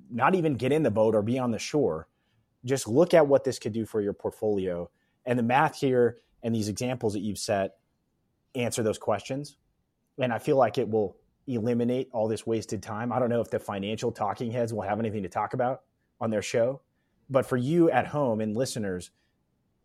not 0.09 0.33
even 0.33 0.55
get 0.55 0.71
in 0.71 0.81
the 0.81 0.89
boat 0.89 1.13
or 1.13 1.21
be 1.21 1.37
on 1.37 1.51
the 1.51 1.59
shore? 1.59 2.07
Just 2.65 2.87
look 2.87 3.13
at 3.13 3.27
what 3.27 3.43
this 3.43 3.59
could 3.59 3.73
do 3.73 3.85
for 3.85 4.01
your 4.01 4.13
portfolio. 4.13 4.89
And 5.25 5.37
the 5.37 5.43
math 5.43 5.79
here 5.79 6.17
and 6.43 6.53
these 6.53 6.67
examples 6.67 7.13
that 7.13 7.21
you've 7.21 7.37
set 7.37 7.75
answer 8.55 8.83
those 8.83 8.97
questions. 8.97 9.57
And 10.19 10.33
I 10.33 10.39
feel 10.39 10.57
like 10.57 10.77
it 10.77 10.89
will 10.89 11.17
eliminate 11.47 12.09
all 12.11 12.27
this 12.27 12.45
wasted 12.45 12.83
time. 12.83 13.11
I 13.11 13.19
don't 13.19 13.29
know 13.29 13.41
if 13.41 13.49
the 13.49 13.59
financial 13.59 14.11
talking 14.11 14.51
heads 14.51 14.73
will 14.73 14.81
have 14.81 14.99
anything 14.99 15.23
to 15.23 15.29
talk 15.29 15.53
about 15.53 15.81
on 16.19 16.29
their 16.29 16.41
show, 16.41 16.81
but 17.29 17.45
for 17.45 17.57
you 17.57 17.89
at 17.89 18.07
home 18.07 18.41
and 18.41 18.55
listeners, 18.55 19.11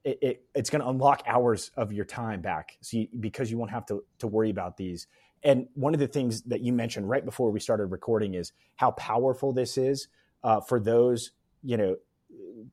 it, 0.05 0.19
it, 0.23 0.45
it's 0.55 0.71
going 0.71 0.83
to 0.83 0.89
unlock 0.89 1.23
hours 1.27 1.71
of 1.77 1.93
your 1.93 2.05
time 2.05 2.41
back 2.41 2.77
so 2.81 2.99
you, 2.99 3.09
because 3.19 3.51
you 3.51 3.59
won't 3.59 3.71
have 3.71 3.87
to, 3.87 4.05
to 4.19 4.27
worry 4.27 4.51
about 4.51 4.77
these. 4.77 5.07
And 5.43 5.67
one 5.75 5.95
of 5.95 6.01
the 6.01 6.09
things 6.09 6.43
that 6.43 6.61
you 6.61 6.73
mentioned 6.73 7.09
right 7.09 7.25
before 7.25 7.51
we 7.51 7.61
started 7.61 7.87
recording 7.87 8.35
is 8.35 8.53
how 8.77 8.93
powerful 8.93 9.53
this 9.53 9.79
is 9.79 10.09
uh, 10.45 10.61
for 10.61 10.79
those, 10.79 11.33
you 11.63 11.77
know, 11.77 11.97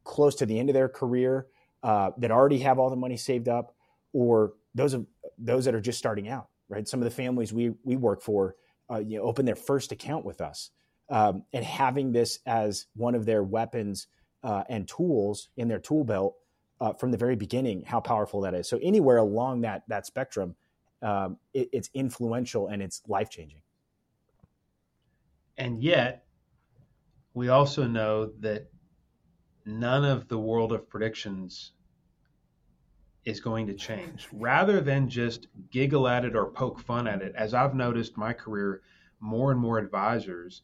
close 0.04 0.36
to 0.36 0.46
the 0.46 0.60
end 0.60 0.70
of 0.70 0.74
their 0.74 0.90
career 0.90 1.48
uh, 1.84 2.12
that 2.18 2.32
already 2.32 2.60
have 2.60 2.80
all 2.80 2.90
the 2.90 2.96
money 2.96 3.18
saved 3.18 3.50
up 3.50 3.76
or 4.14 4.54
those 4.76 4.94
of 4.94 5.06
those 5.38 5.66
that 5.66 5.76
are 5.76 5.82
just 5.82 5.98
starting 5.98 6.30
out, 6.30 6.48
right? 6.70 6.88
Some 6.88 7.00
of 7.00 7.06
the 7.06 7.12
families 7.12 7.52
we, 7.52 7.72
we 7.84 7.96
work 7.96 8.22
for, 8.22 8.56
uh, 8.90 9.00
you 9.00 9.18
know, 9.18 9.24
open 9.24 9.46
their 9.46 9.56
first 9.56 9.92
account 9.92 10.26
with 10.26 10.42
us, 10.42 10.72
um, 11.10 11.44
and 11.54 11.66
having 11.66 12.12
this 12.12 12.40
as 12.46 12.88
one 12.96 13.16
of 13.16 13.26
their 13.26 13.44
weapons 13.44 14.08
uh, 14.44 14.64
and 14.70 14.88
tools 14.88 15.50
in 15.58 15.68
their 15.68 15.80
tool 15.80 16.04
belt 16.04 16.36
uh, 16.80 16.94
from 16.94 17.12
the 17.12 17.18
very 17.18 17.36
beginning, 17.36 17.84
how 17.86 18.00
powerful 18.00 18.42
that 18.42 18.54
is. 18.54 18.68
So 18.68 18.80
anywhere 18.82 19.18
along 19.18 19.62
that 19.62 19.84
that 19.88 20.06
spectrum, 20.06 20.56
um, 21.02 21.38
it, 21.54 21.70
it's 21.72 21.90
influential 21.94 22.68
and 22.68 22.82
it's 22.82 23.02
life 23.08 23.30
changing. 23.30 23.62
And 25.58 25.84
yet, 25.84 26.26
we 27.34 27.50
also 27.50 27.86
know 27.86 28.32
that 28.40 28.68
none 29.66 30.04
of 30.04 30.28
the 30.28 30.38
world 30.38 30.72
of 30.72 30.90
predictions 30.90 31.72
is 33.26 33.40
going 33.40 33.68
to 33.68 33.74
change. 33.74 34.28
Rather 34.34 34.82
than 34.82 35.10
just 35.10 35.48
giggle 35.72 36.08
at 36.08 36.26
it 36.26 36.36
or 36.36 36.52
poke 36.52 36.80
fun 36.80 37.08
at 37.08 37.22
it, 37.22 37.34
as 37.36 37.54
I've 37.54 37.76
noticed 37.76 38.18
my 38.18 38.34
career, 38.34 38.82
more 39.20 39.52
and 39.52 39.60
more 39.60 39.78
advisors 39.78 40.64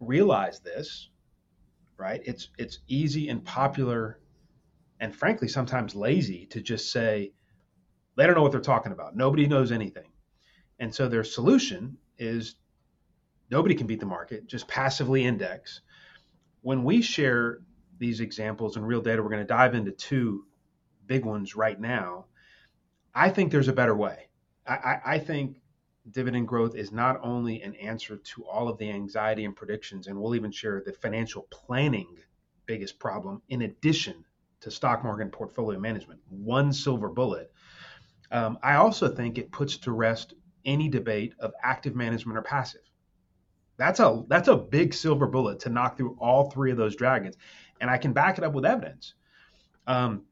realize 0.00 0.60
this, 0.60 1.10
right? 1.96 2.20
It's 2.24 2.50
it's 2.58 2.78
easy 2.88 3.28
and 3.28 3.44
popular 3.44 4.20
and 5.00 5.14
frankly 5.14 5.48
sometimes 5.48 5.94
lazy 5.94 6.46
to 6.46 6.60
just 6.60 6.90
say 6.90 7.32
they 8.16 8.26
don't 8.26 8.34
know 8.34 8.42
what 8.42 8.50
they're 8.50 8.60
talking 8.60 8.92
about. 8.92 9.16
Nobody 9.16 9.46
knows 9.46 9.70
anything. 9.70 10.10
And 10.80 10.92
so 10.92 11.08
their 11.08 11.24
solution 11.24 11.98
is 12.18 12.56
nobody 13.50 13.74
can 13.74 13.86
beat 13.86 14.00
the 14.00 14.06
market, 14.06 14.46
just 14.46 14.66
passively 14.66 15.24
index. 15.24 15.80
When 16.62 16.82
we 16.82 17.00
share 17.02 17.60
these 17.98 18.20
examples 18.20 18.76
and 18.76 18.86
real 18.86 19.00
data, 19.00 19.22
we're 19.22 19.30
going 19.30 19.42
to 19.42 19.46
dive 19.46 19.74
into 19.74 19.92
two 19.92 20.44
big 21.06 21.24
ones 21.24 21.56
right 21.56 21.80
now. 21.80 22.26
I 23.14 23.30
think 23.30 23.50
there's 23.50 23.68
a 23.68 23.72
better 23.72 23.96
way. 23.96 24.28
I, 24.66 24.74
I, 24.74 25.00
I 25.14 25.18
think 25.18 25.60
dividend 26.10 26.48
growth 26.48 26.74
is 26.74 26.92
not 26.92 27.18
only 27.22 27.62
an 27.62 27.74
answer 27.76 28.16
to 28.16 28.44
all 28.44 28.68
of 28.68 28.78
the 28.78 28.90
anxiety 28.90 29.44
and 29.44 29.56
predictions, 29.56 30.06
and 30.06 30.18
we'll 30.18 30.34
even 30.34 30.50
share 30.50 30.82
the 30.84 30.92
financial 30.92 31.46
planning 31.50 32.16
biggest 32.66 32.98
problem 32.98 33.42
in 33.48 33.62
addition 33.62 34.24
to 34.60 34.70
stock 34.70 35.02
market 35.04 35.32
portfolio 35.32 35.78
management, 35.78 36.20
one 36.28 36.72
silver 36.72 37.08
bullet. 37.08 37.52
Um, 38.30 38.58
I 38.62 38.74
also 38.74 39.08
think 39.08 39.38
it 39.38 39.50
puts 39.50 39.78
to 39.78 39.92
rest 39.92 40.34
any 40.64 40.88
debate 40.88 41.34
of 41.38 41.52
active 41.62 41.96
management 41.96 42.38
or 42.38 42.42
passive. 42.42 42.82
That's 43.78 44.00
a 44.00 44.24
that's 44.28 44.48
a 44.48 44.56
big 44.56 44.92
silver 44.92 45.26
bullet 45.26 45.60
to 45.60 45.70
knock 45.70 45.96
through 45.96 46.16
all 46.20 46.50
three 46.50 46.72
of 46.72 46.76
those 46.76 46.96
dragons, 46.96 47.36
and 47.80 47.90
I 47.90 47.98
can 47.98 48.12
back 48.12 48.38
it 48.38 48.44
up 48.44 48.52
with 48.52 48.64
evidence. 48.64 49.14
Um, 49.86 50.24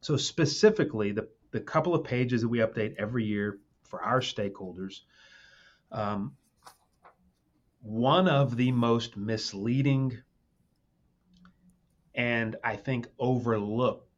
so 0.00 0.16
specifically, 0.16 1.12
the 1.12 1.28
the 1.50 1.60
couple 1.60 1.94
of 1.94 2.04
pages 2.04 2.42
that 2.42 2.48
we 2.48 2.58
update 2.58 2.94
every 2.98 3.24
year 3.24 3.58
for 3.82 4.02
our 4.02 4.20
stakeholders, 4.20 5.00
um, 5.90 6.36
one 7.80 8.28
of 8.28 8.56
the 8.56 8.70
most 8.72 9.16
misleading 9.16 10.18
and 12.14 12.56
I 12.64 12.76
think 12.76 13.06
overlooked 13.18 14.08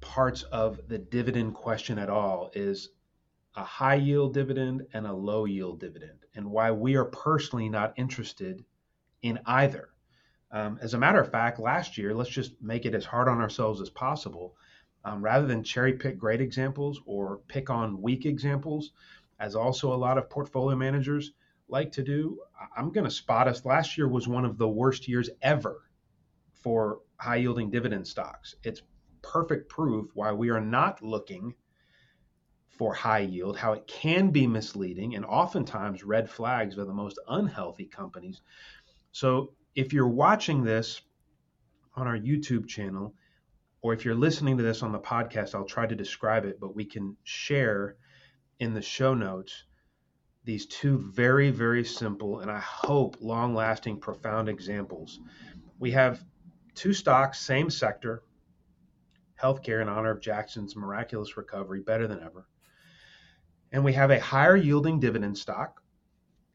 parts 0.00 0.42
of 0.44 0.88
the 0.88 0.98
dividend 0.98 1.54
question 1.54 1.98
at 1.98 2.10
all 2.10 2.50
is 2.54 2.90
a 3.56 3.62
high 3.62 3.94
yield 3.94 4.34
dividend 4.34 4.86
and 4.92 5.06
a 5.06 5.12
low 5.12 5.44
yield 5.44 5.80
dividend, 5.80 6.20
and 6.34 6.50
why 6.50 6.70
we 6.70 6.96
are 6.96 7.04
personally 7.04 7.68
not 7.68 7.94
interested 7.96 8.64
in 9.22 9.38
either. 9.46 9.90
Um, 10.54 10.78
as 10.80 10.94
a 10.94 10.98
matter 10.98 11.20
of 11.20 11.32
fact, 11.32 11.58
last 11.58 11.98
year, 11.98 12.14
let's 12.14 12.30
just 12.30 12.52
make 12.62 12.86
it 12.86 12.94
as 12.94 13.04
hard 13.04 13.26
on 13.26 13.40
ourselves 13.40 13.80
as 13.80 13.90
possible. 13.90 14.54
Um, 15.04 15.20
rather 15.20 15.48
than 15.48 15.64
cherry 15.64 15.94
pick 15.94 16.16
great 16.16 16.40
examples 16.40 17.00
or 17.06 17.40
pick 17.48 17.70
on 17.70 18.00
weak 18.00 18.24
examples, 18.24 18.92
as 19.40 19.56
also 19.56 19.92
a 19.92 19.96
lot 19.96 20.16
of 20.16 20.30
portfolio 20.30 20.76
managers 20.76 21.32
like 21.68 21.90
to 21.92 22.04
do, 22.04 22.38
I'm 22.76 22.92
going 22.92 23.04
to 23.04 23.10
spot 23.10 23.48
us. 23.48 23.64
Last 23.64 23.98
year 23.98 24.06
was 24.06 24.28
one 24.28 24.44
of 24.44 24.56
the 24.56 24.68
worst 24.68 25.08
years 25.08 25.28
ever 25.42 25.82
for 26.52 27.00
high 27.18 27.36
yielding 27.36 27.70
dividend 27.70 28.06
stocks. 28.06 28.54
It's 28.62 28.82
perfect 29.22 29.68
proof 29.68 30.10
why 30.14 30.32
we 30.32 30.50
are 30.50 30.60
not 30.60 31.02
looking 31.02 31.54
for 32.68 32.94
high 32.94 33.20
yield, 33.20 33.56
how 33.56 33.72
it 33.72 33.88
can 33.88 34.30
be 34.30 34.46
misleading, 34.46 35.16
and 35.16 35.24
oftentimes 35.24 36.04
red 36.04 36.30
flags 36.30 36.78
are 36.78 36.84
the 36.84 36.94
most 36.94 37.18
unhealthy 37.28 37.86
companies. 37.86 38.40
So 39.10 39.52
if 39.74 39.92
you're 39.92 40.08
watching 40.08 40.64
this 40.64 41.00
on 41.94 42.06
our 42.06 42.18
YouTube 42.18 42.66
channel, 42.66 43.14
or 43.82 43.92
if 43.92 44.04
you're 44.04 44.14
listening 44.14 44.56
to 44.56 44.62
this 44.62 44.82
on 44.82 44.92
the 44.92 44.98
podcast, 44.98 45.54
I'll 45.54 45.64
try 45.64 45.86
to 45.86 45.94
describe 45.94 46.44
it, 46.44 46.58
but 46.58 46.74
we 46.74 46.84
can 46.84 47.16
share 47.22 47.96
in 48.58 48.74
the 48.74 48.82
show 48.82 49.14
notes 49.14 49.64
these 50.44 50.66
two 50.66 50.98
very, 50.98 51.50
very 51.50 51.84
simple 51.84 52.40
and 52.40 52.50
I 52.50 52.60
hope 52.60 53.16
long 53.20 53.54
lasting, 53.54 54.00
profound 54.00 54.48
examples. 54.48 55.20
We 55.78 55.90
have 55.92 56.22
two 56.74 56.92
stocks, 56.92 57.40
same 57.40 57.70
sector, 57.70 58.22
healthcare 59.42 59.82
in 59.82 59.88
honor 59.88 60.10
of 60.10 60.20
Jackson's 60.20 60.76
miraculous 60.76 61.36
recovery, 61.36 61.80
better 61.80 62.06
than 62.06 62.20
ever 62.22 62.46
and 63.74 63.82
we 63.82 63.92
have 63.92 64.12
a 64.12 64.20
higher 64.20 64.54
yielding 64.54 65.00
dividend 65.00 65.36
stock, 65.36 65.82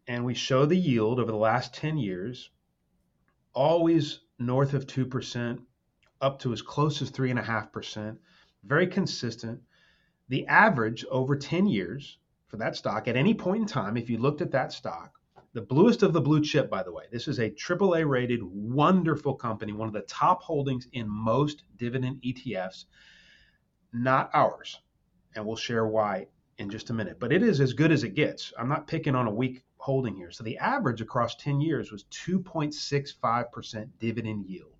and 0.07 0.23
we 0.23 0.33
show 0.33 0.65
the 0.65 0.77
yield 0.77 1.19
over 1.19 1.29
the 1.29 1.37
last 1.37 1.73
10 1.73 1.97
years, 1.97 2.49
always 3.53 4.21
north 4.37 4.73
of 4.73 4.87
2%, 4.87 5.59
up 6.21 6.39
to 6.39 6.53
as 6.53 6.61
close 6.61 7.01
as 7.01 7.11
3.5%, 7.11 8.17
very 8.63 8.87
consistent. 8.87 9.61
The 10.27 10.45
average 10.47 11.05
over 11.09 11.35
10 11.35 11.67
years 11.67 12.17
for 12.47 12.57
that 12.57 12.75
stock 12.75 13.07
at 13.07 13.15
any 13.15 13.33
point 13.33 13.61
in 13.61 13.67
time, 13.67 13.97
if 13.97 14.09
you 14.09 14.17
looked 14.17 14.41
at 14.41 14.51
that 14.51 14.73
stock, 14.73 15.13
the 15.53 15.61
bluest 15.61 16.03
of 16.03 16.13
the 16.13 16.21
blue 16.21 16.41
chip, 16.41 16.69
by 16.69 16.83
the 16.83 16.91
way, 16.91 17.05
this 17.11 17.27
is 17.27 17.39
a 17.39 17.49
AAA 17.49 18.07
rated, 18.07 18.41
wonderful 18.43 19.33
company, 19.33 19.73
one 19.73 19.87
of 19.87 19.93
the 19.93 20.01
top 20.01 20.43
holdings 20.43 20.87
in 20.91 21.09
most 21.09 21.63
dividend 21.77 22.21
ETFs, 22.21 22.85
not 23.91 24.29
ours. 24.33 24.79
And 25.35 25.45
we'll 25.45 25.55
share 25.55 25.87
why 25.87 26.27
in 26.59 26.69
just 26.69 26.89
a 26.89 26.93
minute, 26.93 27.19
but 27.19 27.31
it 27.31 27.41
is 27.41 27.61
as 27.61 27.73
good 27.73 27.91
as 27.91 28.03
it 28.03 28.15
gets. 28.15 28.53
I'm 28.59 28.67
not 28.67 28.85
picking 28.85 29.15
on 29.15 29.27
a 29.27 29.33
weak 29.33 29.63
holding 29.77 30.13
here. 30.13 30.29
So 30.29 30.43
the 30.43 30.57
average 30.57 30.99
across 30.99 31.35
10 31.35 31.61
years 31.61 31.89
was 31.89 32.03
2.65% 32.11 33.89
dividend 33.97 34.45
yield. 34.45 34.75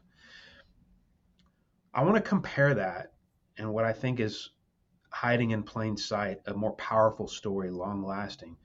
I 1.94 2.04
want 2.04 2.16
to 2.16 2.22
compare 2.22 2.76
that 2.76 3.14
and 3.58 3.74
what 3.74 3.86
I 3.86 3.94
think 3.94 4.20
is 4.20 4.52
hiding 5.10 5.52
in 5.52 5.64
plain 5.64 5.96
sight, 5.96 6.40
a 6.46 6.54
more 6.54 6.74
powerful 6.74 7.30
story, 7.30 7.72
long 7.72 8.04
lasting. 8.04 8.58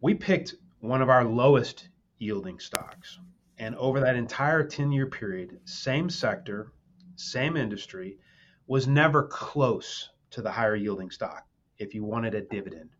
We 0.00 0.14
picked 0.14 0.54
one 0.80 1.02
of 1.02 1.08
our 1.08 1.24
lowest 1.24 1.88
yielding 2.18 2.60
stocks. 2.60 3.18
And 3.58 3.74
over 3.76 4.00
that 4.00 4.16
entire 4.16 4.64
10 4.64 4.92
year 4.92 5.06
period, 5.06 5.58
same 5.64 6.08
sector, 6.08 6.72
same 7.16 7.56
industry, 7.56 8.18
was 8.66 8.86
never 8.86 9.24
close 9.24 10.10
to 10.34 10.42
the 10.42 10.50
higher 10.50 10.74
yielding 10.74 11.10
stock 11.10 11.46
if 11.78 11.94
you 11.94 12.04
wanted 12.04 12.34
a 12.34 12.42
dividend. 12.42 12.90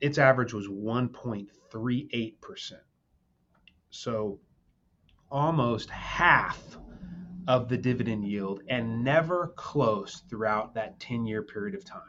Its 0.00 0.18
average 0.18 0.52
was 0.52 0.66
1.38%. 0.66 2.72
So 3.90 4.40
almost 5.30 5.90
half 5.90 6.76
of 7.46 7.68
the 7.68 7.76
dividend 7.76 8.26
yield 8.26 8.62
and 8.68 9.04
never 9.04 9.52
close 9.56 10.24
throughout 10.28 10.74
that 10.74 10.98
10 10.98 11.24
year 11.24 11.42
period 11.42 11.76
of 11.76 11.84
time. 11.84 12.02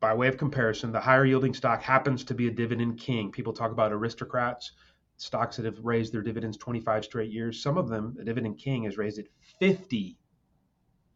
By 0.00 0.14
way 0.14 0.28
of 0.28 0.38
comparison, 0.38 0.90
the 0.90 1.00
higher 1.00 1.26
yielding 1.26 1.52
stock 1.52 1.82
happens 1.82 2.24
to 2.24 2.34
be 2.34 2.48
a 2.48 2.50
dividend 2.50 2.98
king. 2.98 3.30
People 3.30 3.52
talk 3.52 3.72
about 3.72 3.92
aristocrats, 3.92 4.72
stocks 5.18 5.56
that 5.56 5.66
have 5.66 5.84
raised 5.84 6.14
their 6.14 6.22
dividends 6.22 6.56
25 6.56 7.04
straight 7.04 7.30
years. 7.30 7.62
Some 7.62 7.76
of 7.76 7.88
them, 7.88 8.14
the 8.16 8.24
dividend 8.24 8.58
king 8.58 8.84
has 8.84 8.96
raised 8.96 9.18
it 9.18 9.28
50 9.60 10.16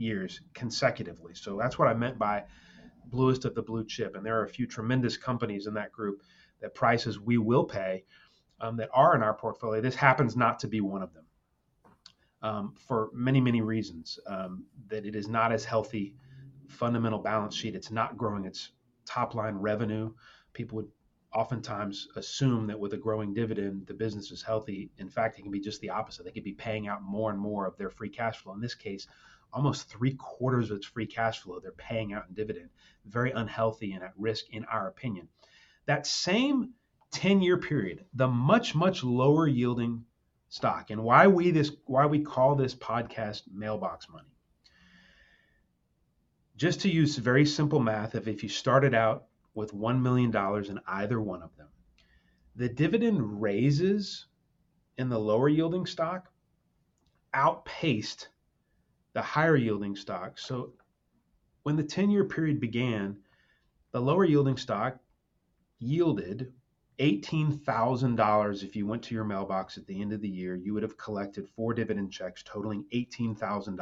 years 0.00 0.40
consecutively. 0.54 1.34
So 1.34 1.56
that's 1.58 1.78
what 1.78 1.88
I 1.88 1.94
meant 1.94 2.18
by 2.18 2.44
bluest 3.06 3.44
of 3.44 3.54
the 3.54 3.62
blue 3.62 3.84
chip. 3.84 4.16
And 4.16 4.24
there 4.24 4.38
are 4.40 4.44
a 4.44 4.48
few 4.48 4.66
tremendous 4.66 5.16
companies 5.16 5.66
in 5.66 5.74
that 5.74 5.92
group 5.92 6.22
that 6.60 6.74
prices 6.74 7.18
we 7.18 7.38
will 7.38 7.64
pay 7.64 8.04
um, 8.60 8.76
that 8.76 8.90
are 8.92 9.14
in 9.14 9.22
our 9.22 9.34
portfolio. 9.34 9.80
This 9.80 9.94
happens 9.94 10.36
not 10.36 10.58
to 10.60 10.68
be 10.68 10.80
one 10.80 11.02
of 11.02 11.12
them 11.14 11.24
um, 12.42 12.74
for 12.86 13.10
many, 13.12 13.40
many 13.40 13.60
reasons. 13.60 14.18
Um, 14.26 14.64
that 14.88 15.06
it 15.06 15.14
is 15.14 15.28
not 15.28 15.52
as 15.52 15.64
healthy 15.64 16.14
fundamental 16.68 17.18
balance 17.18 17.54
sheet. 17.54 17.74
It's 17.74 17.90
not 17.90 18.16
growing 18.16 18.44
its 18.44 18.70
top 19.06 19.34
line 19.34 19.54
revenue. 19.54 20.12
People 20.52 20.76
would 20.76 20.88
oftentimes 21.32 22.08
assume 22.16 22.66
that 22.66 22.78
with 22.78 22.92
a 22.92 22.96
growing 22.96 23.32
dividend, 23.32 23.86
the 23.86 23.94
business 23.94 24.30
is 24.30 24.42
healthy. 24.42 24.90
In 24.98 25.08
fact, 25.08 25.38
it 25.38 25.42
can 25.42 25.50
be 25.50 25.60
just 25.60 25.80
the 25.80 25.90
opposite. 25.90 26.24
They 26.24 26.32
could 26.32 26.44
be 26.44 26.52
paying 26.52 26.88
out 26.88 27.02
more 27.02 27.30
and 27.30 27.38
more 27.38 27.66
of 27.66 27.76
their 27.76 27.90
free 27.90 28.08
cash 28.08 28.38
flow. 28.38 28.52
In 28.54 28.60
this 28.60 28.74
case, 28.74 29.06
almost 29.52 29.88
three 29.88 30.14
quarters 30.14 30.70
of 30.70 30.78
its 30.78 30.86
free 30.86 31.06
cash 31.06 31.40
flow 31.40 31.60
they're 31.60 31.72
paying 31.72 32.12
out 32.12 32.26
in 32.28 32.34
dividend. 32.34 32.70
Very 33.06 33.30
unhealthy 33.32 33.92
and 33.92 34.02
at 34.02 34.12
risk, 34.16 34.46
in 34.50 34.64
our 34.64 34.88
opinion. 34.88 35.28
That 35.86 36.06
same 36.06 36.74
10 37.12 37.42
year 37.42 37.58
period, 37.58 38.04
the 38.14 38.28
much, 38.28 38.74
much 38.74 39.02
lower 39.02 39.46
yielding 39.46 40.04
stock, 40.48 40.90
and 40.90 41.02
why 41.02 41.26
we 41.26 41.50
this 41.50 41.72
why 41.86 42.06
we 42.06 42.20
call 42.20 42.54
this 42.54 42.74
podcast 42.74 43.42
mailbox 43.52 44.08
money. 44.08 44.28
Just 46.56 46.80
to 46.82 46.90
use 46.90 47.16
very 47.16 47.46
simple 47.46 47.80
math, 47.80 48.14
if, 48.14 48.28
if 48.28 48.42
you 48.42 48.48
started 48.48 48.94
out 48.94 49.26
with 49.54 49.72
$1 49.72 50.02
million 50.02 50.34
in 50.66 50.80
either 50.86 51.20
one 51.20 51.42
of 51.42 51.56
them, 51.56 51.68
the 52.54 52.68
dividend 52.68 53.40
raises 53.40 54.26
in 54.98 55.08
the 55.08 55.18
lower 55.18 55.48
yielding 55.48 55.86
stock 55.86 56.30
outpaced 57.32 58.28
the 59.12 59.22
higher 59.22 59.56
yielding 59.56 59.96
stocks. 59.96 60.44
So 60.44 60.74
when 61.62 61.76
the 61.76 61.84
10 61.84 62.10
year 62.10 62.24
period 62.24 62.60
began, 62.60 63.16
the 63.92 64.00
lower 64.00 64.24
yielding 64.24 64.56
stock 64.56 64.98
yielded 65.78 66.52
$18,000 67.00 68.62
if 68.62 68.76
you 68.76 68.86
went 68.86 69.02
to 69.04 69.14
your 69.14 69.24
mailbox 69.24 69.78
at 69.78 69.86
the 69.86 70.00
end 70.00 70.12
of 70.12 70.20
the 70.20 70.28
year, 70.28 70.54
you 70.54 70.74
would 70.74 70.82
have 70.82 70.98
collected 70.98 71.48
four 71.48 71.72
dividend 71.72 72.12
checks 72.12 72.42
totaling 72.42 72.84
$18,000. 72.92 73.78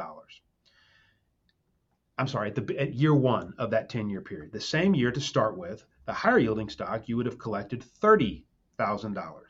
I'm 2.17 2.27
sorry, 2.27 2.49
at, 2.49 2.55
the, 2.55 2.79
at 2.79 2.93
year 2.93 3.13
one 3.13 3.53
of 3.57 3.71
that 3.71 3.89
10 3.89 4.09
year 4.09 4.21
period. 4.21 4.51
The 4.51 4.61
same 4.61 4.95
year 4.95 5.11
to 5.11 5.21
start 5.21 5.57
with, 5.57 5.85
the 6.05 6.13
higher 6.13 6.39
yielding 6.39 6.69
stock, 6.69 7.07
you 7.07 7.17
would 7.17 7.25
have 7.25 7.37
collected 7.37 7.83
$30,000. 8.01 9.41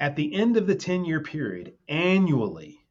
At 0.00 0.16
the 0.16 0.34
end 0.34 0.56
of 0.56 0.66
the 0.66 0.74
10 0.74 1.04
year 1.04 1.20
period, 1.20 1.74
annually, 1.88 2.81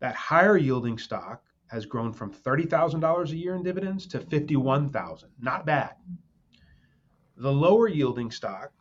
that 0.00 0.14
higher 0.14 0.56
yielding 0.56 0.98
stock 0.98 1.42
has 1.68 1.86
grown 1.86 2.12
from 2.12 2.32
$30,000 2.32 3.30
a 3.30 3.36
year 3.36 3.54
in 3.54 3.62
dividends 3.62 4.06
to 4.06 4.18
51,000. 4.20 5.30
Not 5.40 5.64
bad. 5.66 5.94
The 7.36 7.52
lower 7.52 7.88
yielding 7.88 8.30
stock 8.30 8.72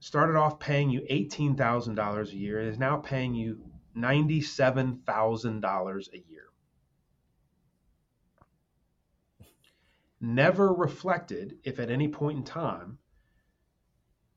started 0.00 0.36
off 0.36 0.58
paying 0.58 0.90
you 0.90 1.00
$18,000 1.10 2.28
a 2.28 2.36
year 2.36 2.58
and 2.60 2.68
is 2.68 2.78
now 2.78 2.98
paying 2.98 3.34
you 3.34 3.58
$97,000 3.96 6.08
a 6.12 6.18
year. 6.30 6.44
Never 10.20 10.72
reflected 10.72 11.58
if 11.62 11.78
at 11.78 11.90
any 11.90 12.08
point 12.08 12.38
in 12.38 12.44
time, 12.44 12.98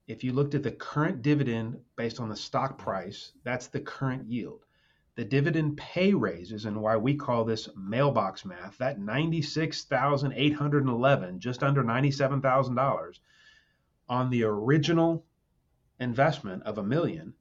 if 0.07 0.23
you 0.23 0.31
looked 0.31 0.55
at 0.55 0.63
the 0.63 0.71
current 0.71 1.23
dividend 1.23 1.79
based 1.95 2.19
on 2.19 2.29
the 2.29 2.35
stock 2.35 2.77
price, 2.77 3.31
that's 3.43 3.67
the 3.67 3.79
current 3.79 4.27
yield 4.27 4.65
the 5.21 5.25
dividend 5.25 5.77
pay 5.77 6.13
raises 6.15 6.65
and 6.65 6.81
why 6.81 6.97
we 6.97 7.13
call 7.13 7.45
this 7.45 7.69
mailbox 7.77 8.43
math, 8.43 8.75
that 8.79 8.97
96,811, 8.97 11.39
just 11.39 11.61
under 11.61 11.83
$97,000 11.83 13.19
on 14.09 14.31
the 14.31 14.43
original 14.43 15.23
investment 15.99 16.63
of 16.63 16.79
a 16.79 16.83
million, 16.83 17.35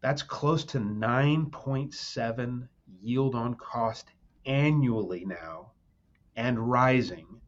that's 0.00 0.24
close 0.24 0.64
to 0.64 0.80
9.7 0.80 2.68
yield 3.00 3.36
on 3.36 3.54
cost 3.54 4.10
annually 4.44 5.24
now 5.24 5.70
and 6.34 6.58
rising. 6.58 7.40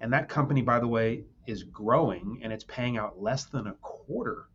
And 0.00 0.12
that 0.12 0.28
company, 0.28 0.62
by 0.62 0.80
the 0.80 0.88
way, 0.88 1.22
is 1.46 1.62
growing 1.62 2.40
and 2.42 2.52
it's 2.52 2.64
paying 2.64 2.96
out 2.96 3.22
less 3.22 3.44
than 3.44 3.68
a 3.68 3.74
quarter 3.74 4.48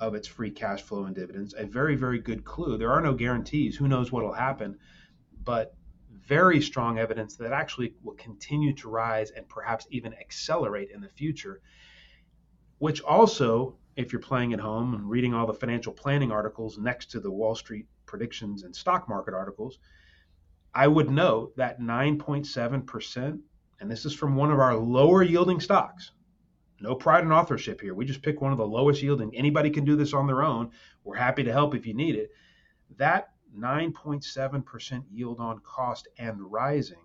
of 0.00 0.14
its 0.14 0.26
free 0.26 0.50
cash 0.50 0.82
flow 0.82 1.04
and 1.04 1.14
dividends. 1.14 1.54
A 1.56 1.64
very, 1.64 1.96
very 1.96 2.18
good 2.18 2.44
clue. 2.44 2.76
There 2.76 2.90
are 2.90 3.00
no 3.00 3.14
guarantees. 3.14 3.76
Who 3.76 3.88
knows 3.88 4.10
what 4.10 4.24
will 4.24 4.32
happen? 4.32 4.78
But 5.44 5.74
very 6.10 6.60
strong 6.60 6.98
evidence 6.98 7.36
that 7.36 7.52
actually 7.52 7.94
will 8.02 8.14
continue 8.14 8.74
to 8.74 8.88
rise 8.88 9.30
and 9.30 9.48
perhaps 9.48 9.86
even 9.90 10.14
accelerate 10.14 10.90
in 10.90 11.00
the 11.00 11.08
future. 11.08 11.60
Which 12.78 13.00
also, 13.02 13.76
if 13.96 14.12
you're 14.12 14.20
playing 14.20 14.52
at 14.52 14.60
home 14.60 14.94
and 14.94 15.08
reading 15.08 15.34
all 15.34 15.46
the 15.46 15.54
financial 15.54 15.92
planning 15.92 16.32
articles 16.32 16.78
next 16.78 17.10
to 17.12 17.20
the 17.20 17.30
Wall 17.30 17.54
Street 17.54 17.86
predictions 18.06 18.64
and 18.64 18.74
stock 18.74 19.08
market 19.08 19.34
articles, 19.34 19.78
I 20.74 20.88
would 20.88 21.10
note 21.10 21.56
that 21.56 21.80
9.7%, 21.80 23.40
and 23.80 23.90
this 23.90 24.04
is 24.04 24.14
from 24.14 24.34
one 24.34 24.50
of 24.50 24.58
our 24.58 24.74
lower 24.74 25.22
yielding 25.22 25.60
stocks, 25.60 26.10
no 26.80 26.94
pride 26.94 27.24
in 27.24 27.32
authorship 27.32 27.80
here. 27.80 27.94
We 27.94 28.04
just 28.04 28.22
pick 28.22 28.40
one 28.40 28.52
of 28.52 28.58
the 28.58 28.66
lowest 28.66 29.02
yielding. 29.02 29.34
Anybody 29.34 29.70
can 29.70 29.84
do 29.84 29.96
this 29.96 30.12
on 30.12 30.26
their 30.26 30.42
own. 30.42 30.70
We're 31.04 31.16
happy 31.16 31.44
to 31.44 31.52
help 31.52 31.74
if 31.74 31.86
you 31.86 31.94
need 31.94 32.16
it. 32.16 32.30
That 32.96 33.30
9.7% 33.56 35.04
yield 35.10 35.40
on 35.40 35.60
cost 35.60 36.08
and 36.18 36.40
rising 36.40 36.98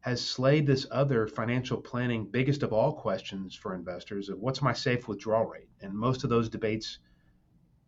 has 0.00 0.24
slayed 0.24 0.66
this 0.66 0.86
other 0.90 1.26
financial 1.26 1.80
planning 1.80 2.26
biggest 2.30 2.62
of 2.62 2.72
all 2.72 2.92
questions 2.92 3.54
for 3.54 3.74
investors 3.74 4.28
of 4.28 4.38
what's 4.38 4.62
my 4.62 4.72
safe 4.72 5.08
withdrawal 5.08 5.46
rate? 5.46 5.68
And 5.80 5.92
most 5.94 6.22
of 6.24 6.30
those 6.30 6.48
debates 6.48 6.98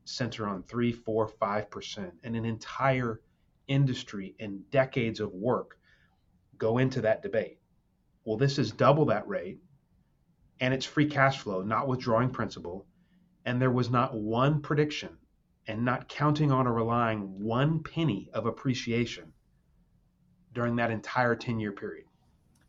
center 0.04 0.46
on 0.46 0.62
three, 0.62 0.92
four, 0.92 1.28
five 1.28 1.70
percent. 1.70 2.14
And 2.24 2.34
an 2.34 2.44
entire 2.44 3.20
industry 3.68 4.34
and 4.40 4.68
decades 4.70 5.20
of 5.20 5.32
work 5.32 5.78
go 6.56 6.78
into 6.78 7.00
that 7.02 7.22
debate. 7.22 7.58
Well, 8.24 8.36
this 8.36 8.58
is 8.58 8.72
double 8.72 9.04
that 9.06 9.28
rate 9.28 9.58
and 10.60 10.74
it's 10.74 10.84
free 10.84 11.06
cash 11.06 11.38
flow, 11.38 11.62
not 11.62 11.88
withdrawing 11.88 12.30
principal. 12.30 12.86
And 13.44 13.60
there 13.60 13.70
was 13.70 13.90
not 13.90 14.14
one 14.14 14.60
prediction 14.60 15.16
and 15.66 15.84
not 15.84 16.08
counting 16.08 16.50
on 16.50 16.66
or 16.66 16.72
relying 16.72 17.20
one 17.42 17.82
penny 17.82 18.28
of 18.32 18.46
appreciation 18.46 19.32
during 20.52 20.76
that 20.76 20.90
entire 20.90 21.36
10 21.36 21.60
year 21.60 21.72
period. 21.72 22.06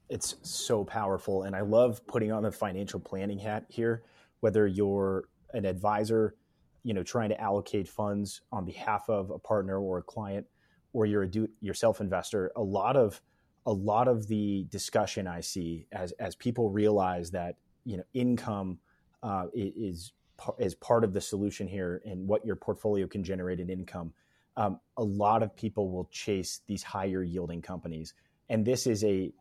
It's 0.09 0.35
so 0.41 0.83
powerful. 0.83 1.43
And 1.43 1.55
I 1.55 1.61
love 1.61 2.05
putting 2.07 2.31
on 2.31 2.43
the 2.43 2.51
financial 2.51 2.99
planning 2.99 3.39
hat 3.39 3.65
here, 3.69 4.03
whether 4.39 4.67
you're 4.67 5.25
an 5.53 5.65
advisor, 5.65 6.35
you 6.83 6.93
know, 6.93 7.03
trying 7.03 7.29
to 7.29 7.39
allocate 7.39 7.87
funds 7.87 8.41
on 8.51 8.65
behalf 8.65 9.09
of 9.09 9.29
a 9.29 9.39
partner 9.39 9.79
or 9.79 9.99
a 9.99 10.03
client, 10.03 10.47
or 10.93 11.05
you're 11.05 11.23
a 11.23 11.27
do 11.27 11.47
yourself 11.61 12.01
investor. 12.01 12.51
A 12.55 12.61
lot 12.61 12.95
of 12.95 13.21
a 13.65 13.73
lot 13.73 14.07
of 14.07 14.27
the 14.27 14.65
discussion 14.69 15.27
I 15.27 15.41
see 15.41 15.87
as 15.91 16.11
as 16.13 16.35
people 16.35 16.69
realize 16.69 17.31
that 17.31 17.55
you 17.89 17.97
know 17.97 18.03
income 18.13 18.77
uh, 19.23 19.45
is 19.53 20.13
is 20.59 20.75
part 20.75 21.03
of 21.03 21.11
the 21.11 21.19
solution 21.19 21.67
here 21.67 22.01
and 22.05 22.27
what 22.27 22.45
your 22.45 22.55
portfolio 22.55 23.07
can 23.07 23.23
generate 23.23 23.59
in 23.59 23.69
income. 23.69 24.13
Um, 24.55 24.79
a 24.95 25.03
lot 25.03 25.43
of 25.43 25.55
people 25.55 25.89
will 25.91 26.05
chase 26.11 26.61
these 26.67 26.83
higher 26.83 27.23
yielding 27.23 27.61
companies, 27.61 28.13
and 28.47 28.63
this 28.63 28.85
is 28.85 29.03
a 29.03 29.31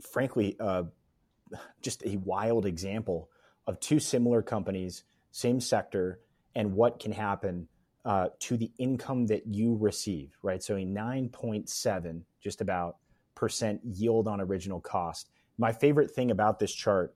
frankly 0.00 0.56
uh, 0.60 0.84
just 1.82 2.04
a 2.04 2.18
wild 2.18 2.66
example 2.66 3.30
of 3.66 3.80
two 3.80 3.98
similar 3.98 4.42
companies, 4.42 5.04
same 5.30 5.58
sector, 5.58 6.20
and 6.54 6.74
what 6.74 7.00
can 7.00 7.12
happen 7.12 7.66
uh, 8.04 8.28
to 8.40 8.56
the 8.58 8.70
income 8.78 9.26
that 9.26 9.46
you 9.46 9.76
receive. 9.80 10.36
Right, 10.42 10.62
so 10.62 10.76
a 10.76 10.84
nine 10.84 11.30
point 11.30 11.70
seven, 11.70 12.26
just 12.42 12.60
about 12.60 12.96
percent 13.34 13.80
yield 13.84 14.28
on 14.28 14.38
original 14.38 14.80
cost. 14.80 15.30
My 15.56 15.72
favorite 15.72 16.10
thing 16.10 16.30
about 16.30 16.58
this 16.58 16.74
chart 16.74 17.14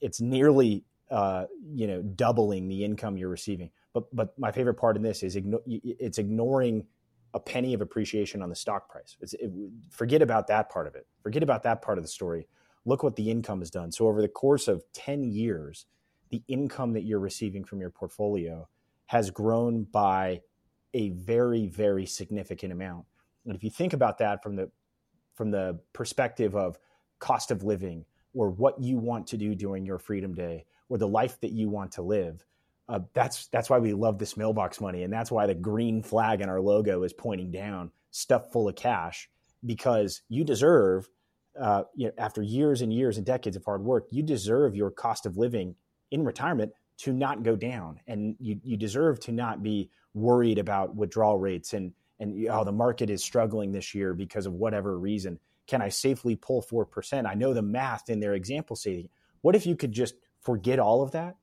it's 0.00 0.20
nearly 0.20 0.84
uh, 1.10 1.46
you 1.72 1.86
know 1.86 2.02
doubling 2.02 2.68
the 2.68 2.84
income 2.84 3.16
you're 3.16 3.28
receiving. 3.28 3.70
But 3.92 4.14
but 4.14 4.38
my 4.38 4.52
favorite 4.52 4.74
part 4.74 4.96
in 4.96 5.02
this 5.02 5.22
is 5.22 5.36
igno- 5.36 5.62
it's 5.66 6.18
ignoring 6.18 6.86
a 7.34 7.40
penny 7.40 7.74
of 7.74 7.80
appreciation 7.80 8.42
on 8.42 8.48
the 8.48 8.56
stock 8.56 8.88
price. 8.88 9.16
It, 9.20 9.50
forget 9.90 10.22
about 10.22 10.46
that 10.48 10.70
part 10.70 10.86
of 10.86 10.94
it. 10.94 11.06
Forget 11.22 11.42
about 11.42 11.62
that 11.64 11.82
part 11.82 11.98
of 11.98 12.04
the 12.04 12.08
story. 12.08 12.46
Look 12.84 13.02
what 13.02 13.16
the 13.16 13.30
income 13.30 13.60
has 13.60 13.70
done. 13.70 13.90
So 13.90 14.06
over 14.06 14.22
the 14.22 14.28
course 14.28 14.68
of 14.68 14.82
ten 14.92 15.24
years, 15.24 15.86
the 16.30 16.42
income 16.48 16.92
that 16.94 17.02
you're 17.02 17.20
receiving 17.20 17.64
from 17.64 17.80
your 17.80 17.90
portfolio 17.90 18.68
has 19.06 19.30
grown 19.30 19.84
by 19.84 20.40
a 20.94 21.10
very 21.10 21.66
very 21.66 22.06
significant 22.06 22.72
amount. 22.72 23.04
And 23.46 23.54
if 23.54 23.62
you 23.62 23.70
think 23.70 23.92
about 23.92 24.18
that 24.18 24.42
from 24.42 24.56
the 24.56 24.70
from 25.34 25.50
the 25.50 25.80
perspective 25.92 26.54
of 26.54 26.78
cost 27.18 27.50
of 27.50 27.62
living, 27.64 28.04
or 28.34 28.50
what 28.50 28.80
you 28.80 28.98
want 28.98 29.26
to 29.28 29.36
do 29.36 29.54
during 29.54 29.86
your 29.86 29.98
freedom 29.98 30.34
day 30.34 30.64
or 30.88 30.98
the 30.98 31.08
life 31.08 31.40
that 31.40 31.52
you 31.52 31.68
want 31.68 31.92
to 31.92 32.02
live. 32.02 32.44
Uh, 32.88 33.00
that's 33.14 33.46
that's 33.46 33.70
why 33.70 33.78
we 33.78 33.94
love 33.94 34.18
this 34.18 34.36
mailbox 34.36 34.80
money, 34.80 35.04
and 35.04 35.12
that's 35.12 35.30
why 35.30 35.46
the 35.46 35.54
green 35.54 36.02
flag 36.02 36.42
in 36.42 36.50
our 36.50 36.60
logo 36.60 37.02
is 37.02 37.14
pointing 37.14 37.50
down, 37.50 37.90
stuffed 38.10 38.52
full 38.52 38.68
of 38.68 38.76
cash, 38.76 39.30
because 39.64 40.20
you 40.28 40.44
deserve, 40.44 41.08
uh, 41.58 41.84
you 41.94 42.08
know, 42.08 42.12
after 42.18 42.42
years 42.42 42.82
and 42.82 42.92
years 42.92 43.16
and 43.16 43.24
decades 43.24 43.56
of 43.56 43.64
hard 43.64 43.82
work, 43.82 44.06
you 44.10 44.22
deserve 44.22 44.76
your 44.76 44.90
cost 44.90 45.24
of 45.24 45.38
living 45.38 45.74
in 46.10 46.24
retirement 46.24 46.72
to 46.98 47.12
not 47.12 47.42
go 47.42 47.56
down, 47.56 48.00
and 48.06 48.36
you 48.38 48.60
you 48.62 48.76
deserve 48.76 49.18
to 49.20 49.32
not 49.32 49.62
be 49.62 49.88
worried 50.12 50.58
about 50.58 50.94
withdrawal 50.94 51.38
rates 51.38 51.72
and 51.72 51.92
and 52.20 52.46
oh 52.48 52.64
the 52.64 52.72
market 52.72 53.10
is 53.10 53.24
struggling 53.24 53.72
this 53.72 53.94
year 53.94 54.14
because 54.14 54.46
of 54.46 54.52
whatever 54.52 54.98
reason 54.98 55.38
can 55.66 55.82
I 55.82 55.88
safely 55.88 56.36
pull 56.36 56.62
4%? 56.62 57.26
I 57.26 57.34
know 57.34 57.54
the 57.54 57.62
math 57.62 58.08
in 58.08 58.20
their 58.20 58.34
example 58.34 58.76
say, 58.76 59.08
what 59.40 59.56
if 59.56 59.66
you 59.66 59.76
could 59.76 59.92
just 59.92 60.14
forget 60.40 60.78
all 60.78 61.02
of 61.02 61.12
that 61.12 61.36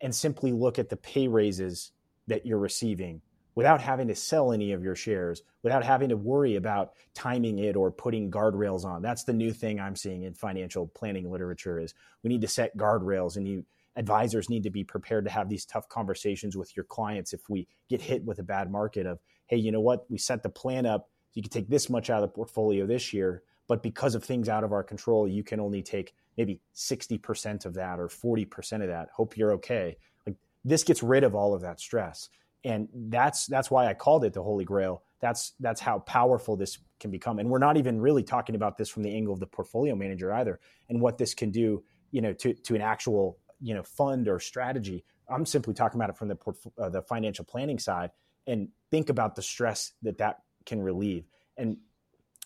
and 0.00 0.14
simply 0.14 0.52
look 0.52 0.78
at 0.78 0.88
the 0.88 0.96
pay 0.96 1.28
raises 1.28 1.92
that 2.26 2.46
you're 2.46 2.58
receiving 2.58 3.20
without 3.54 3.80
having 3.80 4.08
to 4.08 4.14
sell 4.14 4.52
any 4.52 4.72
of 4.72 4.84
your 4.84 4.94
shares, 4.94 5.42
without 5.62 5.84
having 5.84 6.10
to 6.10 6.16
worry 6.16 6.54
about 6.54 6.92
timing 7.14 7.58
it 7.58 7.74
or 7.74 7.90
putting 7.90 8.30
guardrails 8.30 8.84
on. 8.84 9.02
That's 9.02 9.24
the 9.24 9.32
new 9.32 9.52
thing 9.52 9.80
I'm 9.80 9.96
seeing 9.96 10.22
in 10.22 10.34
financial 10.34 10.86
planning 10.86 11.30
literature 11.30 11.78
is 11.78 11.92
we 12.22 12.28
need 12.28 12.42
to 12.42 12.48
set 12.48 12.76
guardrails 12.76 13.36
and 13.36 13.48
you 13.48 13.64
advisors 13.96 14.48
need 14.48 14.62
to 14.62 14.70
be 14.70 14.84
prepared 14.84 15.24
to 15.24 15.30
have 15.30 15.48
these 15.48 15.64
tough 15.64 15.88
conversations 15.88 16.56
with 16.56 16.76
your 16.76 16.84
clients 16.84 17.32
if 17.32 17.40
we 17.48 17.66
get 17.88 18.00
hit 18.00 18.24
with 18.24 18.38
a 18.38 18.44
bad 18.44 18.70
market 18.70 19.06
of, 19.06 19.18
hey, 19.46 19.56
you 19.56 19.72
know 19.72 19.80
what? 19.80 20.08
We 20.08 20.18
set 20.18 20.44
the 20.44 20.48
plan 20.48 20.86
up 20.86 21.08
you 21.38 21.42
can 21.42 21.50
take 21.50 21.68
this 21.68 21.88
much 21.88 22.10
out 22.10 22.22
of 22.22 22.28
the 22.28 22.34
portfolio 22.34 22.84
this 22.84 23.12
year, 23.12 23.44
but 23.68 23.82
because 23.82 24.14
of 24.14 24.24
things 24.24 24.48
out 24.48 24.64
of 24.64 24.72
our 24.72 24.82
control, 24.82 25.28
you 25.28 25.44
can 25.44 25.60
only 25.60 25.82
take 25.82 26.14
maybe 26.36 26.60
60% 26.74 27.66
of 27.66 27.74
that 27.74 28.00
or 28.00 28.08
40% 28.08 28.82
of 28.82 28.88
that. 28.88 29.08
Hope 29.14 29.36
you're 29.36 29.52
okay. 29.52 29.96
Like 30.26 30.36
this 30.64 30.82
gets 30.82 31.02
rid 31.02 31.22
of 31.22 31.34
all 31.34 31.54
of 31.54 31.62
that 31.62 31.78
stress. 31.78 32.28
And 32.64 32.88
that's 32.92 33.46
that's 33.46 33.70
why 33.70 33.86
I 33.86 33.94
called 33.94 34.24
it 34.24 34.32
the 34.32 34.42
Holy 34.42 34.64
Grail. 34.64 35.04
That's 35.20 35.52
that's 35.60 35.80
how 35.80 36.00
powerful 36.00 36.56
this 36.56 36.78
can 36.98 37.12
become. 37.12 37.38
And 37.38 37.48
we're 37.48 37.58
not 37.58 37.76
even 37.76 38.00
really 38.00 38.24
talking 38.24 38.56
about 38.56 38.76
this 38.76 38.88
from 38.88 39.04
the 39.04 39.14
angle 39.14 39.32
of 39.32 39.38
the 39.38 39.46
portfolio 39.46 39.94
manager 39.94 40.32
either, 40.32 40.58
and 40.88 41.00
what 41.00 41.18
this 41.18 41.34
can 41.34 41.52
do 41.52 41.84
you 42.10 42.20
know, 42.20 42.32
to 42.32 42.54
to 42.54 42.74
an 42.74 42.80
actual 42.80 43.38
you 43.60 43.74
know 43.74 43.82
fund 43.82 44.28
or 44.28 44.40
strategy. 44.40 45.04
I'm 45.28 45.44
simply 45.44 45.74
talking 45.74 45.98
about 45.98 46.10
it 46.10 46.16
from 46.16 46.28
the 46.28 46.38
uh, 46.78 46.88
the 46.88 47.02
financial 47.02 47.44
planning 47.44 47.78
side, 47.78 48.10
and 48.46 48.68
think 48.90 49.10
about 49.10 49.34
the 49.34 49.42
stress 49.42 49.92
that 50.02 50.18
that 50.18 50.42
can 50.64 50.80
relieve. 50.80 51.24
And 51.56 51.78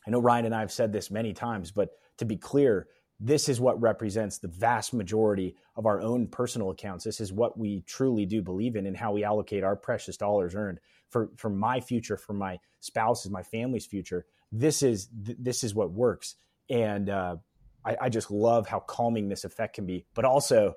I 0.06 0.10
know 0.10 0.20
Ryan 0.20 0.46
and 0.46 0.54
I 0.54 0.60
have 0.60 0.72
said 0.72 0.92
this 0.92 1.10
many 1.10 1.32
times, 1.32 1.70
but 1.70 1.90
to 2.18 2.24
be 2.24 2.36
clear, 2.36 2.88
this 3.20 3.48
is 3.48 3.60
what 3.60 3.80
represents 3.80 4.38
the 4.38 4.48
vast 4.48 4.92
majority 4.92 5.54
of 5.76 5.86
our 5.86 6.00
own 6.00 6.26
personal 6.26 6.70
accounts. 6.70 7.04
This 7.04 7.20
is 7.20 7.32
what 7.32 7.56
we 7.56 7.82
truly 7.82 8.26
do 8.26 8.42
believe 8.42 8.74
in 8.74 8.86
and 8.86 8.96
how 8.96 9.12
we 9.12 9.22
allocate 9.22 9.62
our 9.62 9.76
precious 9.76 10.16
dollars 10.16 10.54
earned 10.56 10.80
for, 11.08 11.30
for 11.36 11.48
my 11.48 11.80
future, 11.80 12.16
for 12.16 12.32
my 12.32 12.58
spouse's, 12.80 13.30
my 13.30 13.42
family's 13.44 13.86
future. 13.86 14.26
This 14.50 14.82
is, 14.82 15.08
this 15.12 15.62
is 15.62 15.74
what 15.74 15.92
works. 15.92 16.34
And, 16.68 17.08
uh, 17.08 17.36
I, 17.84 17.96
I, 18.02 18.08
just 18.08 18.30
love 18.30 18.68
how 18.68 18.80
calming 18.80 19.28
this 19.28 19.44
effect 19.44 19.74
can 19.74 19.86
be, 19.86 20.06
but 20.14 20.24
also, 20.24 20.74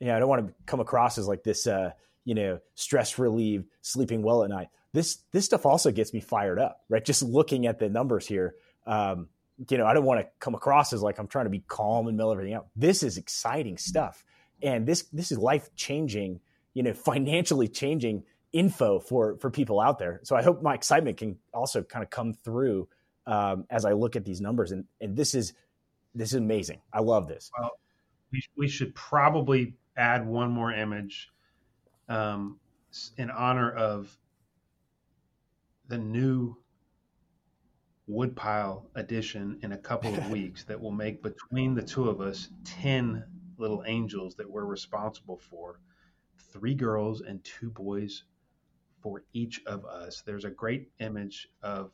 you 0.00 0.08
know, 0.08 0.16
I 0.16 0.18
don't 0.18 0.28
want 0.28 0.46
to 0.46 0.54
come 0.66 0.80
across 0.80 1.16
as 1.18 1.28
like 1.28 1.44
this, 1.44 1.66
uh, 1.66 1.90
you 2.24 2.34
know, 2.34 2.58
stress 2.74 3.18
relieved, 3.18 3.68
sleeping 3.82 4.22
well 4.22 4.42
at 4.42 4.50
night. 4.50 4.68
This, 4.94 5.18
this 5.32 5.44
stuff 5.44 5.66
also 5.66 5.90
gets 5.90 6.14
me 6.14 6.20
fired 6.20 6.58
up, 6.58 6.84
right? 6.88 7.04
Just 7.04 7.22
looking 7.22 7.66
at 7.66 7.80
the 7.80 7.88
numbers 7.88 8.28
here. 8.28 8.54
Um, 8.86 9.28
you 9.68 9.76
know, 9.76 9.86
I 9.86 9.92
don't 9.92 10.04
want 10.04 10.20
to 10.20 10.28
come 10.38 10.54
across 10.54 10.92
as 10.92 11.02
like 11.02 11.18
I'm 11.18 11.26
trying 11.26 11.46
to 11.46 11.50
be 11.50 11.64
calm 11.66 12.06
and 12.06 12.16
mill 12.16 12.30
everything 12.30 12.54
out. 12.54 12.68
This 12.76 13.02
is 13.02 13.18
exciting 13.18 13.76
stuff. 13.76 14.24
And 14.62 14.86
this 14.86 15.02
this 15.12 15.32
is 15.32 15.38
life 15.38 15.68
changing, 15.74 16.40
you 16.74 16.84
know, 16.84 16.92
financially 16.92 17.66
changing 17.66 18.22
info 18.52 19.00
for 19.00 19.36
for 19.38 19.50
people 19.50 19.80
out 19.80 19.98
there. 19.98 20.20
So 20.22 20.36
I 20.36 20.42
hope 20.42 20.62
my 20.62 20.74
excitement 20.74 21.16
can 21.16 21.38
also 21.52 21.82
kind 21.82 22.04
of 22.04 22.10
come 22.10 22.32
through 22.32 22.88
um, 23.26 23.66
as 23.70 23.84
I 23.84 23.92
look 23.92 24.14
at 24.14 24.24
these 24.24 24.40
numbers. 24.40 24.70
And 24.70 24.84
and 25.00 25.16
this 25.16 25.34
is 25.34 25.54
this 26.14 26.30
is 26.30 26.36
amazing. 26.36 26.80
I 26.92 27.00
love 27.00 27.26
this. 27.26 27.50
Well, 27.58 27.72
we, 28.30 28.42
we 28.56 28.68
should 28.68 28.94
probably 28.94 29.74
add 29.96 30.24
one 30.26 30.50
more 30.50 30.72
image 30.72 31.30
um, 32.08 32.58
in 33.16 33.30
honor 33.30 33.72
of 33.72 34.16
the 35.88 35.98
new 35.98 36.56
woodpile 38.06 38.90
addition 38.94 39.58
in 39.62 39.72
a 39.72 39.78
couple 39.78 40.14
of 40.14 40.30
weeks 40.38 40.64
that 40.64 40.80
will 40.80 40.90
make 40.90 41.22
between 41.22 41.74
the 41.74 41.82
two 41.82 42.08
of 42.08 42.20
us 42.20 42.48
10 42.64 43.24
little 43.56 43.82
angels 43.86 44.34
that 44.34 44.48
we're 44.50 44.64
responsible 44.64 45.38
for 45.38 45.80
three 46.52 46.74
girls 46.74 47.20
and 47.22 47.42
two 47.44 47.70
boys 47.70 48.24
for 49.00 49.22
each 49.32 49.60
of 49.66 49.84
us. 49.84 50.22
There's 50.24 50.44
a 50.44 50.50
great 50.50 50.90
image 50.98 51.48
of 51.62 51.90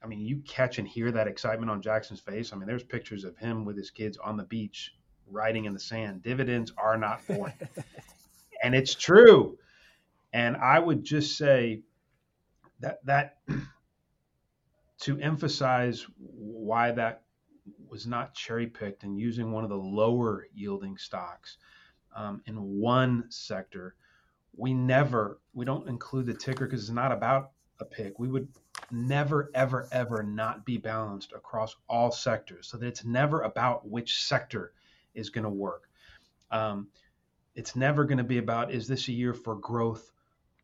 i 0.00 0.06
mean 0.06 0.20
you 0.20 0.40
catch 0.46 0.78
and 0.78 0.86
hear 0.86 1.10
that 1.10 1.26
excitement 1.26 1.68
on 1.68 1.82
jackson's 1.82 2.20
face. 2.20 2.52
I 2.52 2.56
mean 2.56 2.68
there's 2.68 2.84
pictures 2.84 3.24
of 3.24 3.36
him 3.36 3.64
with 3.64 3.76
his 3.76 3.90
kids 3.90 4.16
on 4.16 4.36
the 4.36 4.44
beach 4.44 4.94
riding 5.28 5.64
in 5.64 5.74
the 5.74 5.80
sand. 5.80 6.22
Dividends 6.22 6.72
are 6.78 6.96
not 6.96 7.26
born 7.28 7.52
and 8.62 8.74
it's 8.74 8.94
true. 8.94 9.58
And 10.32 10.56
i 10.56 10.78
would 10.78 11.02
just 11.02 11.36
say 11.36 11.82
that 12.80 13.04
that 13.06 13.38
to 15.00 15.18
emphasize 15.20 16.06
why 16.16 16.92
that 16.92 17.22
was 17.88 18.06
not 18.06 18.34
cherry 18.34 18.66
picked 18.66 19.04
and 19.04 19.18
using 19.18 19.52
one 19.52 19.64
of 19.64 19.70
the 19.70 19.76
lower 19.76 20.46
yielding 20.54 20.96
stocks 20.96 21.58
um, 22.14 22.42
in 22.46 22.56
one 22.56 23.24
sector, 23.28 23.94
we 24.56 24.74
never 24.74 25.38
we 25.54 25.64
don't 25.64 25.88
include 25.88 26.26
the 26.26 26.34
ticker 26.34 26.66
because 26.66 26.82
it's 26.82 26.90
not 26.90 27.12
about 27.12 27.52
a 27.80 27.84
pick. 27.84 28.18
We 28.18 28.28
would 28.28 28.48
never 28.90 29.50
ever 29.54 29.88
ever 29.92 30.22
not 30.22 30.64
be 30.64 30.78
balanced 30.78 31.32
across 31.32 31.76
all 31.88 32.10
sectors, 32.10 32.66
so 32.66 32.76
that 32.78 32.86
it's 32.86 33.04
never 33.04 33.42
about 33.42 33.88
which 33.88 34.24
sector 34.24 34.72
is 35.14 35.30
going 35.30 35.44
to 35.44 35.50
work. 35.50 35.88
Um, 36.50 36.88
it's 37.54 37.76
never 37.76 38.04
going 38.04 38.18
to 38.18 38.24
be 38.24 38.38
about 38.38 38.72
is 38.72 38.88
this 38.88 39.08
a 39.08 39.12
year 39.12 39.34
for 39.34 39.54
growth 39.56 40.10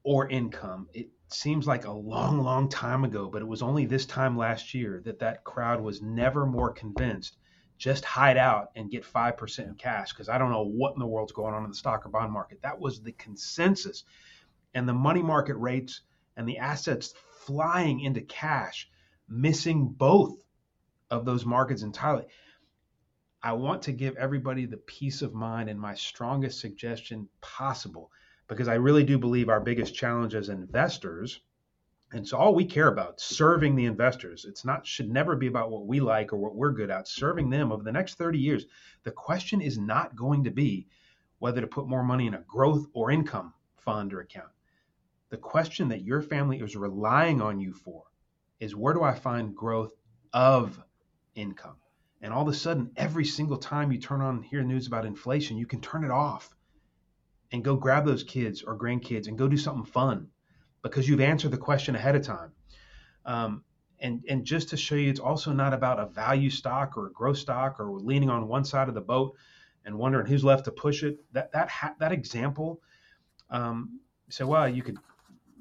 or 0.03 0.29
income. 0.29 0.88
It 0.92 1.09
seems 1.35 1.66
like 1.66 1.85
a 1.85 1.92
long, 1.92 2.40
long 2.40 2.68
time 2.68 3.05
ago, 3.05 3.29
but 3.29 3.42
it 3.42 3.49
was 3.49 3.62
only 3.62 3.87
this 3.87 4.07
time 4.07 4.37
last 4.37 4.75
year 4.75 5.01
that 5.05 5.18
that 5.18 5.44
crowd 5.44 5.81
was 5.81 6.03
never 6.03 6.47
more 6.47 6.73
convinced. 6.73 7.37
Just 7.77 8.05
hide 8.05 8.37
out 8.37 8.70
and 8.77 8.90
get 8.90 9.05
5% 9.05 9.59
in 9.66 9.75
cash 9.75 10.12
because 10.12 10.29
I 10.29 10.38
don't 10.38 10.51
know 10.51 10.64
what 10.64 10.94
in 10.94 11.01
the 11.01 11.07
world's 11.07 11.33
going 11.33 11.55
on 11.55 11.64
in 11.64 11.70
the 11.70 11.77
stock 11.77 12.07
or 12.07 12.09
bond 12.09 12.33
market. 12.33 12.61
That 12.62 12.79
was 12.79 13.03
the 13.03 13.12
consensus. 13.12 14.05
And 14.75 14.88
the 14.88 14.92
money 14.92 15.23
market 15.23 15.57
rates 15.57 16.03
and 16.37 16.49
the 16.49 16.59
assets 16.59 17.14
flying 17.47 18.01
into 18.01 18.20
cash, 18.20 18.88
missing 19.29 19.88
both 19.88 20.37
of 21.11 21.25
those 21.25 21.44
markets 21.44 21.83
entirely. 21.83 22.27
I 23.42 23.53
want 23.53 23.83
to 23.83 23.92
give 23.92 24.16
everybody 24.16 24.66
the 24.66 24.79
peace 24.79 25.20
of 25.20 25.35
mind 25.35 25.68
and 25.68 25.79
my 25.79 25.94
strongest 25.94 26.61
suggestion 26.61 27.29
possible 27.40 28.11
because 28.46 28.68
I 28.68 28.74
really 28.74 29.04
do 29.04 29.18
believe 29.18 29.48
our 29.48 29.61
biggest 29.61 29.94
challenge 29.94 30.35
as 30.35 30.48
investors, 30.48 31.40
and 32.12 32.26
so 32.28 32.37
all 32.37 32.54
we 32.54 32.64
care 32.64 32.88
about, 32.88 33.20
serving 33.20 33.74
the 33.74 33.87
investors. 33.87 34.44
It's 34.44 34.64
not 34.64 34.87
should 34.87 35.11
never 35.11 35.35
be 35.35 35.48
about 35.48 35.70
what 35.70 35.87
we 35.87 35.98
like 36.00 36.33
or 36.33 36.37
what 36.37 36.54
we're 36.54 36.72
good 36.72 36.90
at. 36.90 37.09
Serving 37.09 37.50
them 37.50 37.72
over 37.72 37.83
the 37.83 37.90
next 37.90 38.14
30 38.14 38.38
years. 38.38 38.66
The 39.02 39.11
question 39.11 39.61
is 39.61 39.78
not 39.78 40.14
going 40.14 40.44
to 40.44 40.50
be 40.50 40.87
whether 41.38 41.61
to 41.61 41.66
put 41.66 41.88
more 41.88 42.04
money 42.04 42.26
in 42.26 42.35
a 42.35 42.44
growth 42.46 42.87
or 42.92 43.11
income 43.11 43.52
fund 43.76 44.14
or 44.14 44.20
account. 44.20 44.50
The 45.30 45.37
question 45.38 45.88
that 45.88 46.04
your 46.04 46.22
family 46.22 46.61
is 46.61 46.76
relying 46.76 47.42
on 47.42 47.59
you 47.59 47.72
for 47.72 48.04
is 48.61 48.76
where 48.76 48.94
do 48.94 49.02
I 49.02 49.14
find 49.14 49.57
growth 49.57 49.92
of 50.33 50.80
income? 51.35 51.76
And 52.22 52.33
all 52.33 52.42
of 52.42 52.54
a 52.54 52.57
sudden, 52.57 52.92
every 52.96 53.24
single 53.24 53.59
time 53.59 53.90
you 53.90 53.98
turn 53.98 54.20
on 54.20 54.42
hear 54.42 54.62
news 54.62 54.87
about 54.87 55.04
inflation, 55.04 55.59
you 55.59 55.66
can 55.66 55.80
turn 55.80 56.04
it 56.04 56.11
off 56.11 56.54
and 57.52 57.64
go 57.64 57.76
grab 57.76 58.04
those 58.04 58.22
kids 58.22 58.62
or 58.62 58.76
grandkids 58.78 59.28
and 59.28 59.38
go 59.38 59.48
do 59.48 59.57
something 59.57 59.85
fun 59.85 60.28
because 60.83 61.09
you've 61.09 61.20
answered 61.20 61.50
the 61.50 61.57
question 61.59 61.94
ahead 61.94 62.16
of 62.16 62.22
time. 62.22 62.52
Um, 63.24 63.64
and 64.00 64.22
and 64.28 64.44
just 64.44 64.68
to 64.70 64.76
show 64.76 64.96
you, 64.96 65.09
it's 65.09 65.20
also 65.20 65.52
not 65.52 65.72
about 65.72 65.98
a 65.98 66.07
value 66.07 66.50
stock 66.50 66.96
or 66.96 67.07
a 67.07 67.12
growth 67.12 67.38
stock 67.38 67.80
or 67.80 67.90
leaning 67.90 68.28
on 68.28 68.48
one 68.48 68.64
side 68.64 68.88
of 68.88 68.94
the 68.94 69.00
boat 69.00 69.35
and 69.85 69.96
wondering 69.96 70.26
who's 70.26 70.44
left 70.44 70.64
to 70.64 70.72
push 70.72 71.02
it. 71.02 71.18
That 71.33 71.52
that 71.52 71.68
ha- 71.68 71.94
that 72.00 72.12
example. 72.12 72.80
Um, 73.50 74.00
so 74.28 74.46
well, 74.46 74.68
you 74.68 74.83
could 74.83 74.98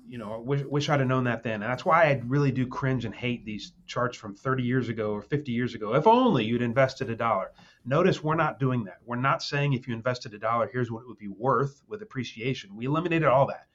you 0.08 0.18
know, 0.18 0.39
wish, 0.39 0.63
wish 0.63 0.89
I'd 0.89 1.00
have 1.00 1.08
known 1.08 1.24
that 1.26 1.44
then. 1.44 1.62
And 1.62 1.72
that's 1.72 1.86
why 1.86 2.04
I 2.04 2.22
really 2.26 2.52
do 2.52 2.68
cringe 2.68 3.06
and 3.06 3.13
hate 3.13 3.46
these 3.46 3.74
charts 3.86 4.18
from 4.18 4.36
30 4.36 4.63
years 4.63 4.89
ago 4.89 5.12
or 5.12 5.22
50 5.22 5.52
years 5.52 5.74
ago. 5.76 5.96
If 5.96 6.08
only 6.08 6.46
you'd 6.46 6.62
invested 6.62 7.10
a 7.10 7.16
dollar. 7.16 7.52
Notice 7.86 8.24
we're 8.24 8.36
not 8.36 8.60
doing 8.60 8.84
that. 8.86 9.00
We're 9.06 9.16
not 9.16 9.44
saying 9.44 9.74
if 9.74 9.88
you 9.88 9.94
invested 9.94 10.34
a 10.34 10.39
dollar, 10.39 10.70
here's 10.72 10.92
what 10.92 11.02
it 11.02 11.08
would 11.08 11.18
be 11.18 11.28
worth 11.28 11.82
with 11.88 12.02
appreciation. 12.02 12.76
We 12.76 12.86
eliminated 12.86 13.28
all 13.28 13.48
that, 13.48 13.68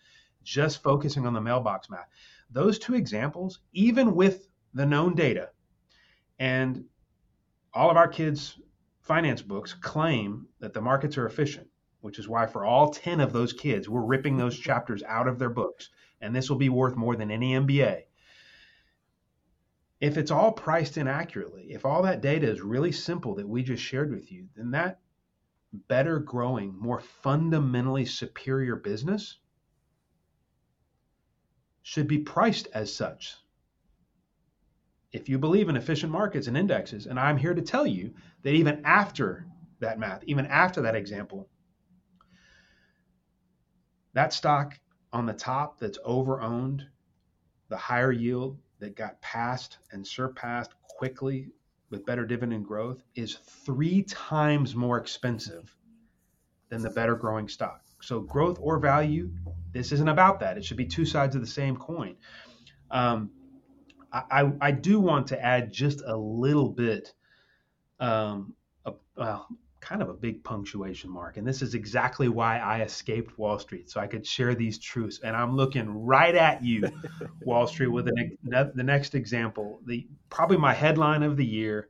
just 0.42 0.82
focusing 0.82 1.26
on 1.26 1.34
the 1.34 1.40
mailbox 1.40 1.90
math. 1.90 2.08
Those 2.50 2.78
two 2.78 2.94
examples, 2.94 3.60
even 3.72 4.14
with 4.14 4.48
the 4.74 4.86
known 4.86 5.14
data, 5.14 5.50
and 6.38 6.84
all 7.74 7.90
of 7.90 7.96
our 7.96 8.08
kids' 8.08 8.58
finance 9.02 9.42
books 9.42 9.74
claim 9.74 10.46
that 10.60 10.72
the 10.72 10.80
markets 10.80 11.18
are 11.18 11.26
efficient, 11.26 11.68
which 12.08 12.18
is 12.18 12.26
why 12.26 12.46
for 12.46 12.64
all 12.64 12.88
10 12.88 13.20
of 13.20 13.34
those 13.34 13.52
kids, 13.52 13.86
we're 13.86 14.00
ripping 14.00 14.38
those 14.38 14.58
chapters 14.68 15.02
out 15.02 15.28
of 15.28 15.38
their 15.38 15.50
books 15.50 15.90
and 16.22 16.34
this 16.34 16.48
will 16.48 16.56
be 16.56 16.70
worth 16.70 16.96
more 16.96 17.14
than 17.14 17.30
any 17.30 17.52
MBA. 17.52 18.04
If 20.00 20.16
it's 20.16 20.30
all 20.30 20.52
priced 20.52 20.96
inaccurately, 20.96 21.66
if 21.70 21.84
all 21.84 22.02
that 22.02 22.22
data 22.22 22.48
is 22.48 22.62
really 22.62 22.92
simple 22.92 23.34
that 23.34 23.46
we 23.46 23.62
just 23.62 23.82
shared 23.82 24.10
with 24.10 24.32
you, 24.32 24.48
then 24.56 24.70
that 24.70 25.00
better 25.72 26.18
growing, 26.18 26.74
more 26.78 27.00
fundamentally 27.00 28.06
superior 28.06 28.76
business 28.76 29.38
should 31.82 32.08
be 32.08 32.20
priced 32.20 32.68
as 32.72 32.90
such. 32.90 33.36
If 35.12 35.28
you 35.28 35.38
believe 35.38 35.68
in 35.68 35.76
efficient 35.76 36.10
markets 36.10 36.46
and 36.46 36.56
indexes, 36.56 37.06
and 37.06 37.20
I'm 37.20 37.36
here 37.36 37.54
to 37.54 37.62
tell 37.62 37.86
you 37.86 38.14
that 38.42 38.54
even 38.54 38.82
after 38.86 39.46
that 39.80 39.98
math, 39.98 40.22
even 40.24 40.46
after 40.46 40.80
that 40.82 40.96
example, 40.96 41.48
that 44.14 44.32
stock 44.32 44.78
on 45.12 45.26
the 45.26 45.32
top 45.32 45.78
that's 45.78 45.98
overowned, 45.98 46.82
the 47.68 47.76
higher 47.76 48.12
yield 48.12 48.58
that 48.80 48.96
got 48.96 49.20
passed 49.20 49.78
and 49.92 50.06
surpassed 50.06 50.72
quickly 50.82 51.50
with 51.90 52.04
better 52.04 52.24
dividend 52.24 52.66
growth 52.66 53.02
is 53.14 53.36
three 53.36 54.02
times 54.02 54.74
more 54.74 54.98
expensive 54.98 55.74
than 56.68 56.82
the 56.82 56.90
better 56.90 57.14
growing 57.14 57.48
stock. 57.48 57.82
So, 58.00 58.20
growth 58.20 58.58
or 58.60 58.78
value, 58.78 59.30
this 59.72 59.90
isn't 59.92 60.08
about 60.08 60.40
that. 60.40 60.56
It 60.56 60.64
should 60.64 60.76
be 60.76 60.86
two 60.86 61.04
sides 61.04 61.34
of 61.34 61.40
the 61.40 61.46
same 61.46 61.76
coin. 61.76 62.16
Um, 62.90 63.30
I, 64.12 64.50
I, 64.60 64.70
do 64.70 65.00
want 65.00 65.26
to 65.28 65.44
add 65.44 65.70
just 65.70 66.00
a 66.06 66.16
little 66.16 66.70
bit, 66.70 67.12
um, 68.00 68.54
of, 68.86 68.98
well, 69.16 69.46
kind 69.80 70.02
of 70.02 70.08
a 70.08 70.14
big 70.14 70.42
punctuation 70.42 71.10
mark. 71.10 71.36
And 71.36 71.46
this 71.46 71.62
is 71.62 71.74
exactly 71.74 72.28
why 72.28 72.58
I 72.58 72.82
escaped 72.82 73.38
Wall 73.38 73.58
Street, 73.58 73.90
so 73.90 74.00
I 74.00 74.06
could 74.06 74.26
share 74.26 74.54
these 74.54 74.78
truths. 74.78 75.20
And 75.22 75.36
I'm 75.36 75.56
looking 75.56 75.88
right 76.04 76.34
at 76.34 76.64
you, 76.64 76.90
Wall 77.42 77.66
Street, 77.66 77.88
with 77.88 78.06
the, 78.06 78.72
the 78.74 78.82
next 78.82 79.14
example, 79.14 79.80
the 79.86 80.06
probably 80.30 80.56
my 80.56 80.74
headline 80.74 81.22
of 81.22 81.36
the 81.36 81.46
year. 81.46 81.88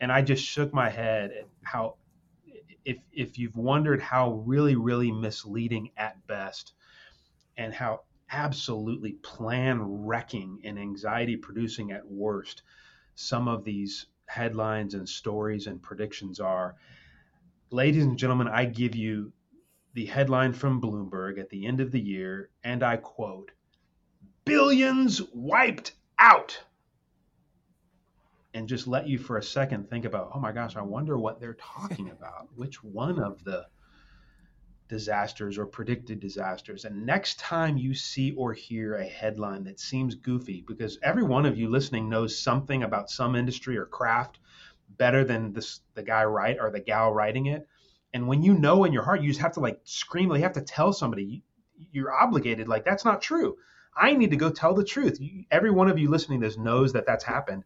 And 0.00 0.10
I 0.10 0.22
just 0.22 0.44
shook 0.44 0.72
my 0.72 0.88
head 0.88 1.30
at 1.30 1.46
how 1.62 1.96
if 2.84 2.98
if 3.12 3.38
you've 3.38 3.56
wondered 3.56 4.00
how 4.00 4.42
really 4.46 4.74
really 4.74 5.12
misleading 5.12 5.90
at 5.96 6.26
best 6.26 6.72
and 7.56 7.74
how 7.74 8.00
absolutely 8.32 9.12
plan 9.12 9.80
wrecking 9.82 10.60
and 10.64 10.78
anxiety 10.78 11.36
producing 11.36 11.92
at 11.92 12.06
worst 12.06 12.62
some 13.14 13.48
of 13.48 13.64
these 13.64 14.06
headlines 14.26 14.94
and 14.94 15.08
stories 15.08 15.66
and 15.66 15.82
predictions 15.82 16.40
are 16.40 16.76
ladies 17.70 18.04
and 18.04 18.18
gentlemen 18.18 18.48
i 18.48 18.64
give 18.64 18.94
you 18.94 19.32
the 19.94 20.06
headline 20.06 20.52
from 20.52 20.80
bloomberg 20.80 21.38
at 21.38 21.50
the 21.50 21.66
end 21.66 21.80
of 21.80 21.90
the 21.90 22.00
year 22.00 22.50
and 22.64 22.82
i 22.82 22.96
quote 22.96 23.50
billions 24.44 25.22
wiped 25.32 25.92
out 26.18 26.58
and 28.54 28.68
just 28.68 28.86
let 28.86 29.06
you 29.06 29.18
for 29.18 29.36
a 29.36 29.42
second 29.42 29.88
think 29.88 30.04
about, 30.04 30.30
oh 30.34 30.40
my 30.40 30.52
gosh, 30.52 30.76
I 30.76 30.82
wonder 30.82 31.16
what 31.16 31.40
they're 31.40 31.54
talking 31.54 32.10
about. 32.18 32.48
Which 32.56 32.82
one 32.82 33.18
of 33.18 33.42
the 33.44 33.66
disasters 34.88 35.56
or 35.56 35.66
predicted 35.66 36.20
disasters? 36.20 36.84
And 36.84 37.06
next 37.06 37.38
time 37.38 37.76
you 37.76 37.94
see 37.94 38.32
or 38.32 38.52
hear 38.52 38.96
a 38.96 39.04
headline 39.04 39.64
that 39.64 39.78
seems 39.78 40.14
goofy, 40.14 40.64
because 40.66 40.98
every 41.02 41.22
one 41.22 41.46
of 41.46 41.56
you 41.56 41.68
listening 41.68 42.08
knows 42.08 42.36
something 42.36 42.82
about 42.82 43.10
some 43.10 43.36
industry 43.36 43.76
or 43.76 43.86
craft 43.86 44.38
better 44.96 45.24
than 45.24 45.52
this, 45.52 45.80
the 45.94 46.02
guy 46.02 46.24
write 46.24 46.58
or 46.60 46.70
the 46.70 46.80
gal 46.80 47.12
writing 47.12 47.46
it. 47.46 47.66
And 48.12 48.26
when 48.26 48.42
you 48.42 48.54
know 48.54 48.84
in 48.84 48.92
your 48.92 49.04
heart, 49.04 49.22
you 49.22 49.28
just 49.28 49.40
have 49.40 49.52
to 49.52 49.60
like 49.60 49.80
scream, 49.84 50.30
you 50.30 50.42
have 50.42 50.52
to 50.54 50.62
tell 50.62 50.92
somebody, 50.92 51.42
you're 51.92 52.12
obligated. 52.12 52.68
Like, 52.68 52.84
that's 52.84 53.04
not 53.04 53.22
true. 53.22 53.56
I 53.96 54.14
need 54.14 54.30
to 54.30 54.36
go 54.36 54.50
tell 54.50 54.74
the 54.74 54.84
truth. 54.84 55.20
Every 55.50 55.70
one 55.70 55.88
of 55.88 55.98
you 55.98 56.10
listening 56.10 56.40
to 56.40 56.46
this 56.46 56.58
knows 56.58 56.92
that 56.92 57.06
that's 57.06 57.24
happened. 57.24 57.64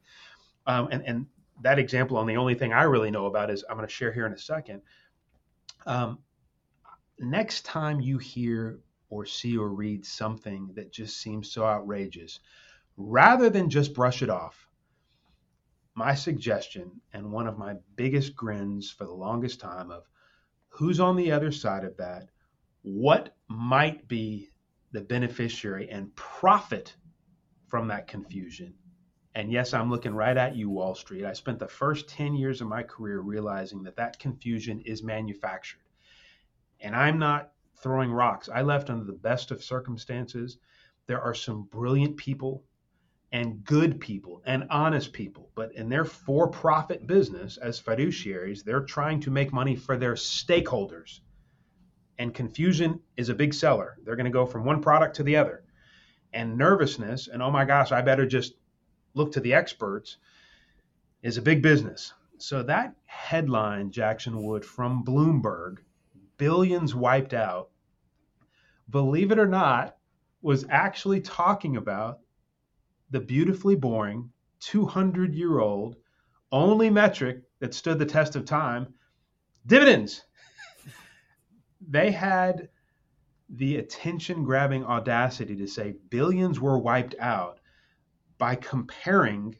Um, 0.66 0.88
and, 0.90 1.02
and 1.06 1.26
that 1.62 1.78
example 1.78 2.16
on 2.16 2.26
the 2.26 2.36
only 2.36 2.54
thing 2.54 2.72
I 2.72 2.82
really 2.82 3.10
know 3.10 3.26
about 3.26 3.50
is 3.50 3.64
I'm 3.68 3.76
going 3.76 3.86
to 3.86 3.92
share 3.92 4.12
here 4.12 4.26
in 4.26 4.32
a 4.32 4.38
second. 4.38 4.82
Um, 5.86 6.18
next 7.18 7.64
time 7.64 8.00
you 8.00 8.18
hear 8.18 8.80
or 9.10 9.26
see 9.26 9.56
or 9.56 9.68
read 9.68 10.04
something 10.04 10.70
that 10.74 10.92
just 10.92 11.20
seems 11.20 11.52
so 11.52 11.64
outrageous, 11.64 12.40
rather 12.96 13.50
than 13.50 13.70
just 13.70 13.94
brush 13.94 14.22
it 14.22 14.30
off, 14.30 14.63
my 15.94 16.14
suggestion 16.14 17.00
and 17.12 17.30
one 17.30 17.46
of 17.46 17.58
my 17.58 17.74
biggest 17.96 18.34
grins 18.34 18.90
for 18.90 19.04
the 19.04 19.12
longest 19.12 19.60
time 19.60 19.90
of 19.90 20.04
who's 20.68 21.00
on 21.00 21.16
the 21.16 21.30
other 21.30 21.52
side 21.52 21.84
of 21.84 21.96
that, 21.96 22.28
what 22.82 23.36
might 23.48 24.08
be 24.08 24.50
the 24.92 25.00
beneficiary 25.00 25.88
and 25.88 26.14
profit 26.16 26.94
from 27.68 27.88
that 27.88 28.06
confusion, 28.06 28.74
and 29.36 29.50
yes, 29.50 29.74
I'm 29.74 29.90
looking 29.90 30.14
right 30.14 30.36
at 30.36 30.54
you, 30.54 30.70
Wall 30.70 30.94
Street. 30.94 31.24
I 31.24 31.32
spent 31.32 31.58
the 31.58 31.66
first 31.66 32.08
10 32.08 32.34
years 32.34 32.60
of 32.60 32.68
my 32.68 32.84
career 32.84 33.20
realizing 33.20 33.82
that 33.82 33.96
that 33.96 34.20
confusion 34.20 34.80
is 34.82 35.02
manufactured. 35.02 35.80
And 36.80 36.94
I'm 36.94 37.18
not 37.18 37.50
throwing 37.76 38.12
rocks. 38.12 38.48
I 38.48 38.62
left 38.62 38.90
under 38.90 39.04
the 39.04 39.12
best 39.12 39.50
of 39.50 39.64
circumstances. 39.64 40.58
There 41.06 41.20
are 41.20 41.34
some 41.34 41.64
brilliant 41.64 42.16
people 42.16 42.62
and 43.32 43.64
good 43.64 44.00
people 44.00 44.42
and 44.46 44.64
honest 44.70 45.12
people, 45.12 45.50
but 45.54 45.74
in 45.74 45.88
their 45.88 46.04
for 46.04 46.48
profit 46.48 47.06
business 47.06 47.56
as 47.56 47.80
fiduciaries, 47.80 48.62
they're 48.62 48.84
trying 48.84 49.20
to 49.20 49.30
make 49.30 49.52
money 49.52 49.74
for 49.74 49.96
their 49.96 50.14
stakeholders. 50.14 51.20
And 52.18 52.32
confusion 52.32 53.00
is 53.16 53.28
a 53.28 53.34
big 53.34 53.52
seller. 53.52 53.96
They're 54.04 54.16
going 54.16 54.24
to 54.26 54.30
go 54.30 54.46
from 54.46 54.64
one 54.64 54.80
product 54.80 55.16
to 55.16 55.24
the 55.24 55.36
other. 55.36 55.64
And 56.32 56.56
nervousness, 56.56 57.28
and 57.28 57.42
oh 57.42 57.50
my 57.50 57.64
gosh, 57.64 57.90
I 57.92 58.02
better 58.02 58.26
just 58.26 58.54
look 59.14 59.32
to 59.32 59.40
the 59.40 59.54
experts 59.54 60.16
is 61.22 61.36
a 61.38 61.42
big 61.42 61.62
business. 61.62 62.12
So 62.38 62.62
that 62.64 62.94
headline, 63.06 63.90
Jackson 63.90 64.42
Wood 64.42 64.64
from 64.64 65.04
Bloomberg, 65.04 65.78
billions 66.36 66.94
wiped 66.94 67.32
out, 67.32 67.70
believe 68.90 69.32
it 69.32 69.38
or 69.38 69.48
not, 69.48 69.96
was 70.42 70.66
actually 70.68 71.20
talking 71.20 71.76
about 71.76 72.20
the 73.10 73.20
beautifully 73.20 73.76
boring 73.76 74.30
200 74.60 75.34
year 75.34 75.58
old 75.58 75.96
only 76.52 76.90
metric 76.90 77.42
that 77.60 77.74
stood 77.74 77.98
the 77.98 78.06
test 78.06 78.36
of 78.36 78.44
time 78.44 78.94
dividends. 79.66 80.24
they 81.88 82.10
had 82.10 82.68
the 83.48 83.76
attention 83.76 84.44
grabbing 84.44 84.84
audacity 84.84 85.56
to 85.56 85.66
say 85.66 85.94
billions 86.08 86.58
were 86.60 86.78
wiped 86.78 87.14
out 87.18 87.60
by 88.38 88.54
comparing 88.54 89.56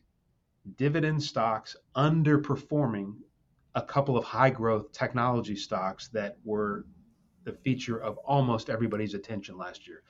dividend 0.76 1.22
stocks 1.22 1.76
underperforming 1.96 3.14
a 3.74 3.82
couple 3.82 4.16
of 4.16 4.24
high 4.24 4.50
growth 4.50 4.92
technology 4.92 5.56
stocks 5.56 6.08
that 6.08 6.38
were 6.44 6.86
the 7.44 7.52
feature 7.52 7.98
of 7.98 8.16
almost 8.18 8.70
everybody's 8.70 9.14
attention 9.14 9.58
last 9.58 9.86
year. 9.86 10.02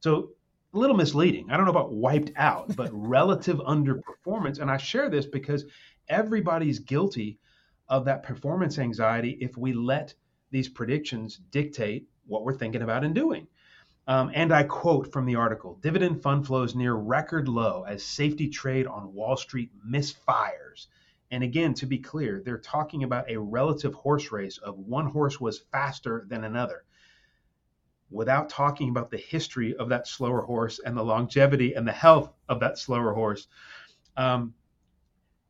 So 0.00 0.30
a 0.74 0.78
little 0.78 0.96
misleading. 0.96 1.50
I 1.50 1.56
don't 1.56 1.66
know 1.66 1.70
about 1.72 1.92
wiped 1.92 2.32
out, 2.36 2.74
but 2.76 2.90
relative 2.92 3.58
underperformance. 3.58 4.58
And 4.58 4.70
I 4.70 4.76
share 4.76 5.10
this 5.10 5.26
because 5.26 5.64
everybody's 6.08 6.78
guilty 6.78 7.38
of 7.88 8.04
that 8.06 8.22
performance 8.22 8.78
anxiety 8.78 9.36
if 9.40 9.56
we 9.56 9.72
let 9.72 10.14
these 10.50 10.68
predictions 10.68 11.40
dictate 11.50 12.06
what 12.26 12.44
we're 12.44 12.54
thinking 12.54 12.82
about 12.82 13.04
and 13.04 13.14
doing. 13.14 13.46
Um, 14.06 14.30
and 14.34 14.52
I 14.52 14.64
quote 14.64 15.12
from 15.12 15.26
the 15.26 15.36
article 15.36 15.78
dividend 15.80 16.22
fund 16.22 16.46
flows 16.46 16.74
near 16.74 16.94
record 16.94 17.48
low 17.48 17.84
as 17.86 18.02
safety 18.02 18.48
trade 18.48 18.86
on 18.86 19.14
Wall 19.14 19.36
Street 19.36 19.70
misfires. 19.88 20.88
And 21.30 21.44
again, 21.44 21.72
to 21.74 21.86
be 21.86 21.98
clear, 21.98 22.42
they're 22.44 22.58
talking 22.58 23.04
about 23.04 23.30
a 23.30 23.38
relative 23.38 23.94
horse 23.94 24.32
race 24.32 24.58
of 24.58 24.78
one 24.78 25.06
horse 25.06 25.40
was 25.40 25.60
faster 25.70 26.26
than 26.28 26.44
another 26.44 26.84
without 28.12 28.48
talking 28.48 28.88
about 28.88 29.10
the 29.10 29.16
history 29.16 29.74
of 29.76 29.88
that 29.88 30.06
slower 30.06 30.42
horse 30.42 30.80
and 30.84 30.96
the 30.96 31.02
longevity 31.02 31.74
and 31.74 31.86
the 31.86 31.92
health 31.92 32.32
of 32.48 32.60
that 32.60 32.78
slower 32.78 33.12
horse. 33.12 33.48
Um, 34.16 34.54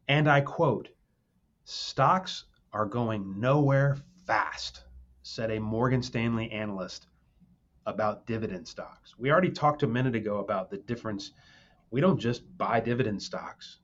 and 0.09 0.29
I 0.29 0.41
quote, 0.41 0.89
stocks 1.65 2.45
are 2.73 2.87
going 2.87 3.41
nowhere 3.41 3.99
fast, 4.27 4.85
said 5.23 5.51
a 5.51 5.61
Morgan 5.61 6.03
Stanley 6.03 6.51
analyst 6.51 7.07
about 7.87 8.27
dividend 8.27 8.67
stocks. 8.67 9.15
We 9.19 9.31
already 9.31 9.51
talked 9.51 9.83
a 9.83 9.89
minute 9.89 10.15
ago 10.15 10.39
about 10.39 10.71
the 10.71 10.79
difference. 10.79 11.33
We 11.91 12.01
don't 12.01 12.19
just 12.19 12.43
buy 12.57 12.81
dividend 12.81 13.23
stocks 13.23 13.79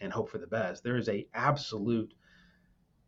and 0.00 0.12
hope 0.12 0.28
for 0.28 0.38
the 0.38 0.46
best. 0.46 0.82
There 0.82 0.96
is 0.96 1.08
a 1.08 1.26
absolute 1.34 2.12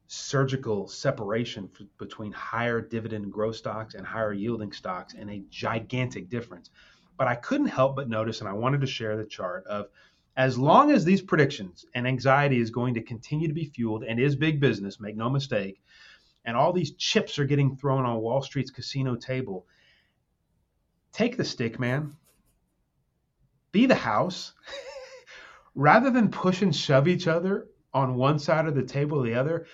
surgical 0.09 0.89
separation 0.89 1.69
f- 1.79 1.87
between 1.99 2.33
higher 2.33 2.81
dividend 2.81 3.31
growth 3.31 3.57
stocks 3.57 3.95
and 3.95 4.07
higher 4.07 4.33
yielding 4.33 4.73
stocks 4.73 5.15
and 5.15 5.31
a 5.31 5.43
gigantic 5.51 6.31
difference. 6.31 6.71
But 7.19 7.29
I 7.29 7.35
couldn't 7.35 7.67
help 7.67 7.95
but 7.95 8.09
notice, 8.09 8.41
and 8.41 8.49
I 8.49 8.55
wanted 8.55 8.81
to 8.81 8.87
share 8.87 9.17
the 9.17 9.25
chart 9.25 9.67
of 9.67 9.89
as 10.37 10.57
long 10.57 10.93
as 10.93 11.05
these 11.05 11.21
predictions 11.21 11.85
and 11.95 12.07
anxiety 12.07 12.59
is 12.59 12.71
going 12.71 12.95
to 12.95 13.03
continue 13.03 13.49
to 13.49 13.55
be 13.55 13.67
fueled 13.67 14.03
and 14.03 14.19
is 14.19 14.35
big 14.35 14.61
business, 14.61 14.99
make 14.99 15.17
no 15.17 15.29
mistake, 15.29 15.83
and 16.45 16.57
all 16.57 16.73
these 16.73 16.93
chips 16.93 17.39
are 17.39 17.45
getting 17.45 17.77
thrown 17.77 18.07
on 18.07 18.21
Wall 18.21 18.41
Street's 18.41 18.71
casino 18.71 19.15
table, 19.15 19.67
take 21.13 21.37
the 21.37 21.45
stick, 21.45 21.79
man. 21.79 22.17
Be 23.73 23.85
the 23.85 23.95
house. 23.95 24.55
Rather 25.75 26.11
than 26.11 26.31
push 26.31 26.63
and 26.63 26.75
shove 26.75 27.09
each 27.09 27.27
other 27.27 27.67
on 27.93 28.15
one 28.15 28.39
side 28.39 28.67
of 28.67 28.75
the 28.75 28.83
table 28.83 29.19
or 29.19 29.27
the 29.27 29.35
other, 29.35 29.67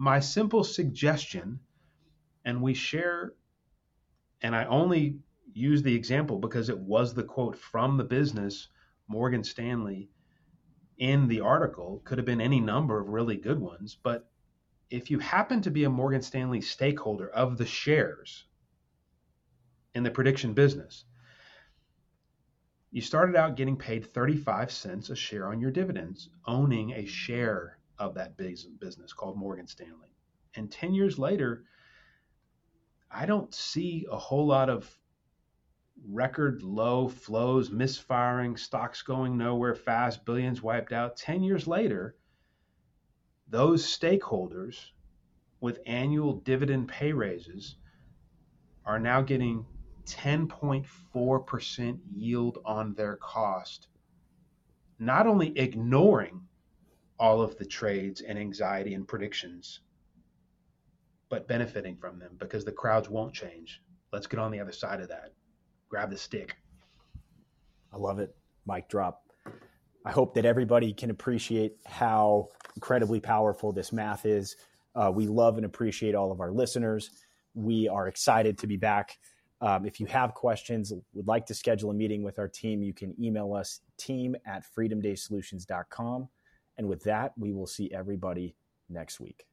my 0.00 0.18
simple 0.18 0.64
suggestion, 0.64 1.60
and 2.46 2.62
we 2.62 2.72
share, 2.72 3.34
and 4.40 4.56
I 4.56 4.64
only 4.64 5.18
use 5.52 5.82
the 5.82 5.94
example 5.94 6.38
because 6.38 6.70
it 6.70 6.78
was 6.78 7.12
the 7.12 7.22
quote 7.22 7.54
from 7.54 7.98
the 7.98 8.04
business, 8.04 8.68
Morgan 9.08 9.44
Stanley, 9.44 10.08
in 10.96 11.28
the 11.28 11.40
article. 11.40 12.00
Could 12.06 12.16
have 12.16 12.24
been 12.24 12.40
any 12.40 12.60
number 12.60 12.98
of 12.98 13.08
really 13.08 13.36
good 13.36 13.60
ones. 13.60 13.98
But 14.02 14.30
if 14.88 15.10
you 15.10 15.18
happen 15.18 15.60
to 15.60 15.70
be 15.70 15.84
a 15.84 15.90
Morgan 15.90 16.22
Stanley 16.22 16.62
stakeholder 16.62 17.28
of 17.28 17.58
the 17.58 17.66
shares, 17.66 18.46
in 19.94 20.02
the 20.02 20.10
prediction 20.10 20.54
business. 20.54 21.04
You 22.90 23.02
started 23.02 23.36
out 23.36 23.56
getting 23.56 23.76
paid 23.76 24.06
35 24.06 24.70
cents 24.70 25.10
a 25.10 25.16
share 25.16 25.48
on 25.48 25.60
your 25.60 25.70
dividends, 25.70 26.30
owning 26.46 26.92
a 26.92 27.04
share 27.04 27.79
of 28.00 28.14
that 28.14 28.36
business 28.36 29.12
called 29.12 29.36
Morgan 29.36 29.68
Stanley. 29.68 30.16
And 30.56 30.72
10 30.72 30.94
years 30.94 31.18
later, 31.18 31.64
I 33.10 33.26
don't 33.26 33.54
see 33.54 34.06
a 34.10 34.16
whole 34.16 34.46
lot 34.46 34.70
of 34.70 34.90
record 36.08 36.62
low 36.62 37.08
flows, 37.08 37.70
misfiring, 37.70 38.56
stocks 38.56 39.02
going 39.02 39.36
nowhere 39.36 39.74
fast, 39.74 40.24
billions 40.24 40.62
wiped 40.62 40.92
out. 40.92 41.16
10 41.18 41.42
years 41.42 41.68
later, 41.68 42.16
those 43.48 43.84
stakeholders 43.84 44.92
with 45.60 45.80
annual 45.84 46.40
dividend 46.40 46.88
pay 46.88 47.12
raises 47.12 47.76
are 48.86 48.98
now 48.98 49.20
getting 49.20 49.66
10.4% 50.06 51.98
yield 52.14 52.58
on 52.64 52.94
their 52.94 53.16
cost, 53.16 53.88
not 54.98 55.26
only 55.26 55.56
ignoring 55.58 56.40
all 57.20 57.42
of 57.42 57.56
the 57.58 57.66
trades 57.66 58.22
and 58.22 58.38
anxiety 58.38 58.94
and 58.94 59.06
predictions, 59.06 59.80
but 61.28 61.46
benefiting 61.46 61.96
from 61.96 62.18
them 62.18 62.30
because 62.38 62.64
the 62.64 62.72
crowds 62.72 63.10
won't 63.10 63.34
change. 63.34 63.82
Let's 64.10 64.26
get 64.26 64.40
on 64.40 64.50
the 64.50 64.58
other 64.58 64.72
side 64.72 65.00
of 65.00 65.08
that. 65.08 65.32
Grab 65.90 66.10
the 66.10 66.16
stick. 66.16 66.56
I 67.92 67.98
love 67.98 68.18
it. 68.18 68.34
Mic 68.66 68.88
drop. 68.88 69.22
I 70.04 70.10
hope 70.10 70.34
that 70.34 70.46
everybody 70.46 70.94
can 70.94 71.10
appreciate 71.10 71.76
how 71.84 72.48
incredibly 72.74 73.20
powerful 73.20 73.70
this 73.70 73.92
math 73.92 74.24
is. 74.24 74.56
Uh, 74.94 75.12
we 75.14 75.26
love 75.26 75.58
and 75.58 75.66
appreciate 75.66 76.14
all 76.14 76.32
of 76.32 76.40
our 76.40 76.50
listeners. 76.50 77.10
We 77.54 77.86
are 77.86 78.08
excited 78.08 78.56
to 78.58 78.66
be 78.66 78.78
back. 78.78 79.18
Um, 79.60 79.84
if 79.84 80.00
you 80.00 80.06
have 80.06 80.32
questions, 80.32 80.90
would 81.12 81.26
like 81.26 81.44
to 81.46 81.54
schedule 81.54 81.90
a 81.90 81.94
meeting 81.94 82.22
with 82.22 82.38
our 82.38 82.48
team, 82.48 82.82
you 82.82 82.94
can 82.94 83.14
email 83.22 83.52
us 83.52 83.80
team 83.98 84.34
at 84.46 84.64
freedomdaysolutions.com. 84.64 86.28
And 86.76 86.88
with 86.88 87.04
that, 87.04 87.32
we 87.36 87.52
will 87.52 87.66
see 87.66 87.90
everybody 87.92 88.56
next 88.88 89.20
week. 89.20 89.46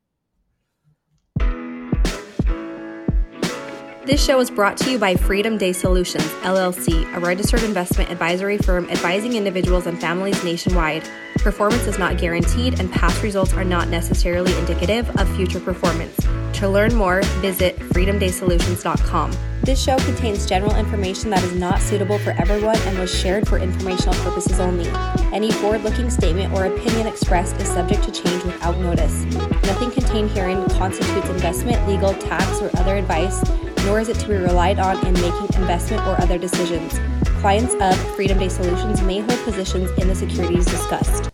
This 4.08 4.24
show 4.24 4.40
is 4.40 4.50
brought 4.50 4.78
to 4.78 4.90
you 4.90 4.98
by 4.98 5.16
Freedom 5.16 5.58
Day 5.58 5.74
Solutions, 5.74 6.24
LLC, 6.44 7.14
a 7.14 7.20
registered 7.20 7.62
investment 7.64 8.10
advisory 8.10 8.58
firm 8.58 8.90
advising 8.90 9.34
individuals 9.34 9.86
and 9.86 10.00
families 10.00 10.42
nationwide. 10.46 11.04
Performance 11.48 11.88
is 11.88 11.98
not 11.98 12.18
guaranteed, 12.18 12.78
and 12.78 12.92
past 12.92 13.24
results 13.24 13.54
are 13.54 13.64
not 13.64 13.88
necessarily 13.88 14.54
indicative 14.58 15.10
of 15.18 15.34
future 15.38 15.62
performance. 15.62 16.14
To 16.60 16.68
learn 16.68 16.94
more, 16.94 17.22
visit 17.40 17.80
freedomdaysolutions.com. 17.80 19.32
This 19.64 19.82
show 19.82 19.96
contains 20.00 20.46
general 20.46 20.76
information 20.76 21.30
that 21.30 21.42
is 21.46 21.56
not 21.56 21.80
suitable 21.80 22.20
for 22.20 22.32
everyone 22.32 22.76
and 22.80 23.00
was 23.00 23.18
shared 23.18 23.48
for 23.48 23.60
informational 23.60 24.14
purposes 24.26 24.60
only. 24.60 24.90
Any 25.32 25.50
forward 25.50 25.86
looking 25.86 26.10
statement 26.10 26.52
or 26.52 26.66
opinion 26.66 27.08
expressed 27.08 27.56
is 27.62 27.70
subject 27.70 28.04
to 28.04 28.12
change 28.12 28.44
without 28.44 28.78
notice. 28.80 29.24
Nothing 29.64 29.92
contained 29.92 30.32
herein 30.32 30.68
constitutes 30.72 31.30
investment, 31.30 31.88
legal, 31.88 32.14
tax, 32.16 32.62
or 32.62 32.78
other 32.78 32.98
advice 32.98 33.42
nor 33.88 34.02
is 34.02 34.10
it 34.10 34.20
to 34.20 34.28
be 34.28 34.36
relied 34.36 34.80
on 34.80 34.98
in 35.08 35.14
making 35.14 35.48
investment 35.56 36.06
or 36.08 36.22
other 36.22 36.38
decisions. 36.38 37.00
Clients 37.40 37.74
of 37.80 37.98
Freedom 38.16 38.38
Day 38.38 38.50
Solutions 38.50 39.02
may 39.02 39.20
hold 39.20 39.40
positions 39.46 39.90
in 39.92 40.10
the 40.10 40.16
securities 40.16 40.66
discussed. 40.66 41.32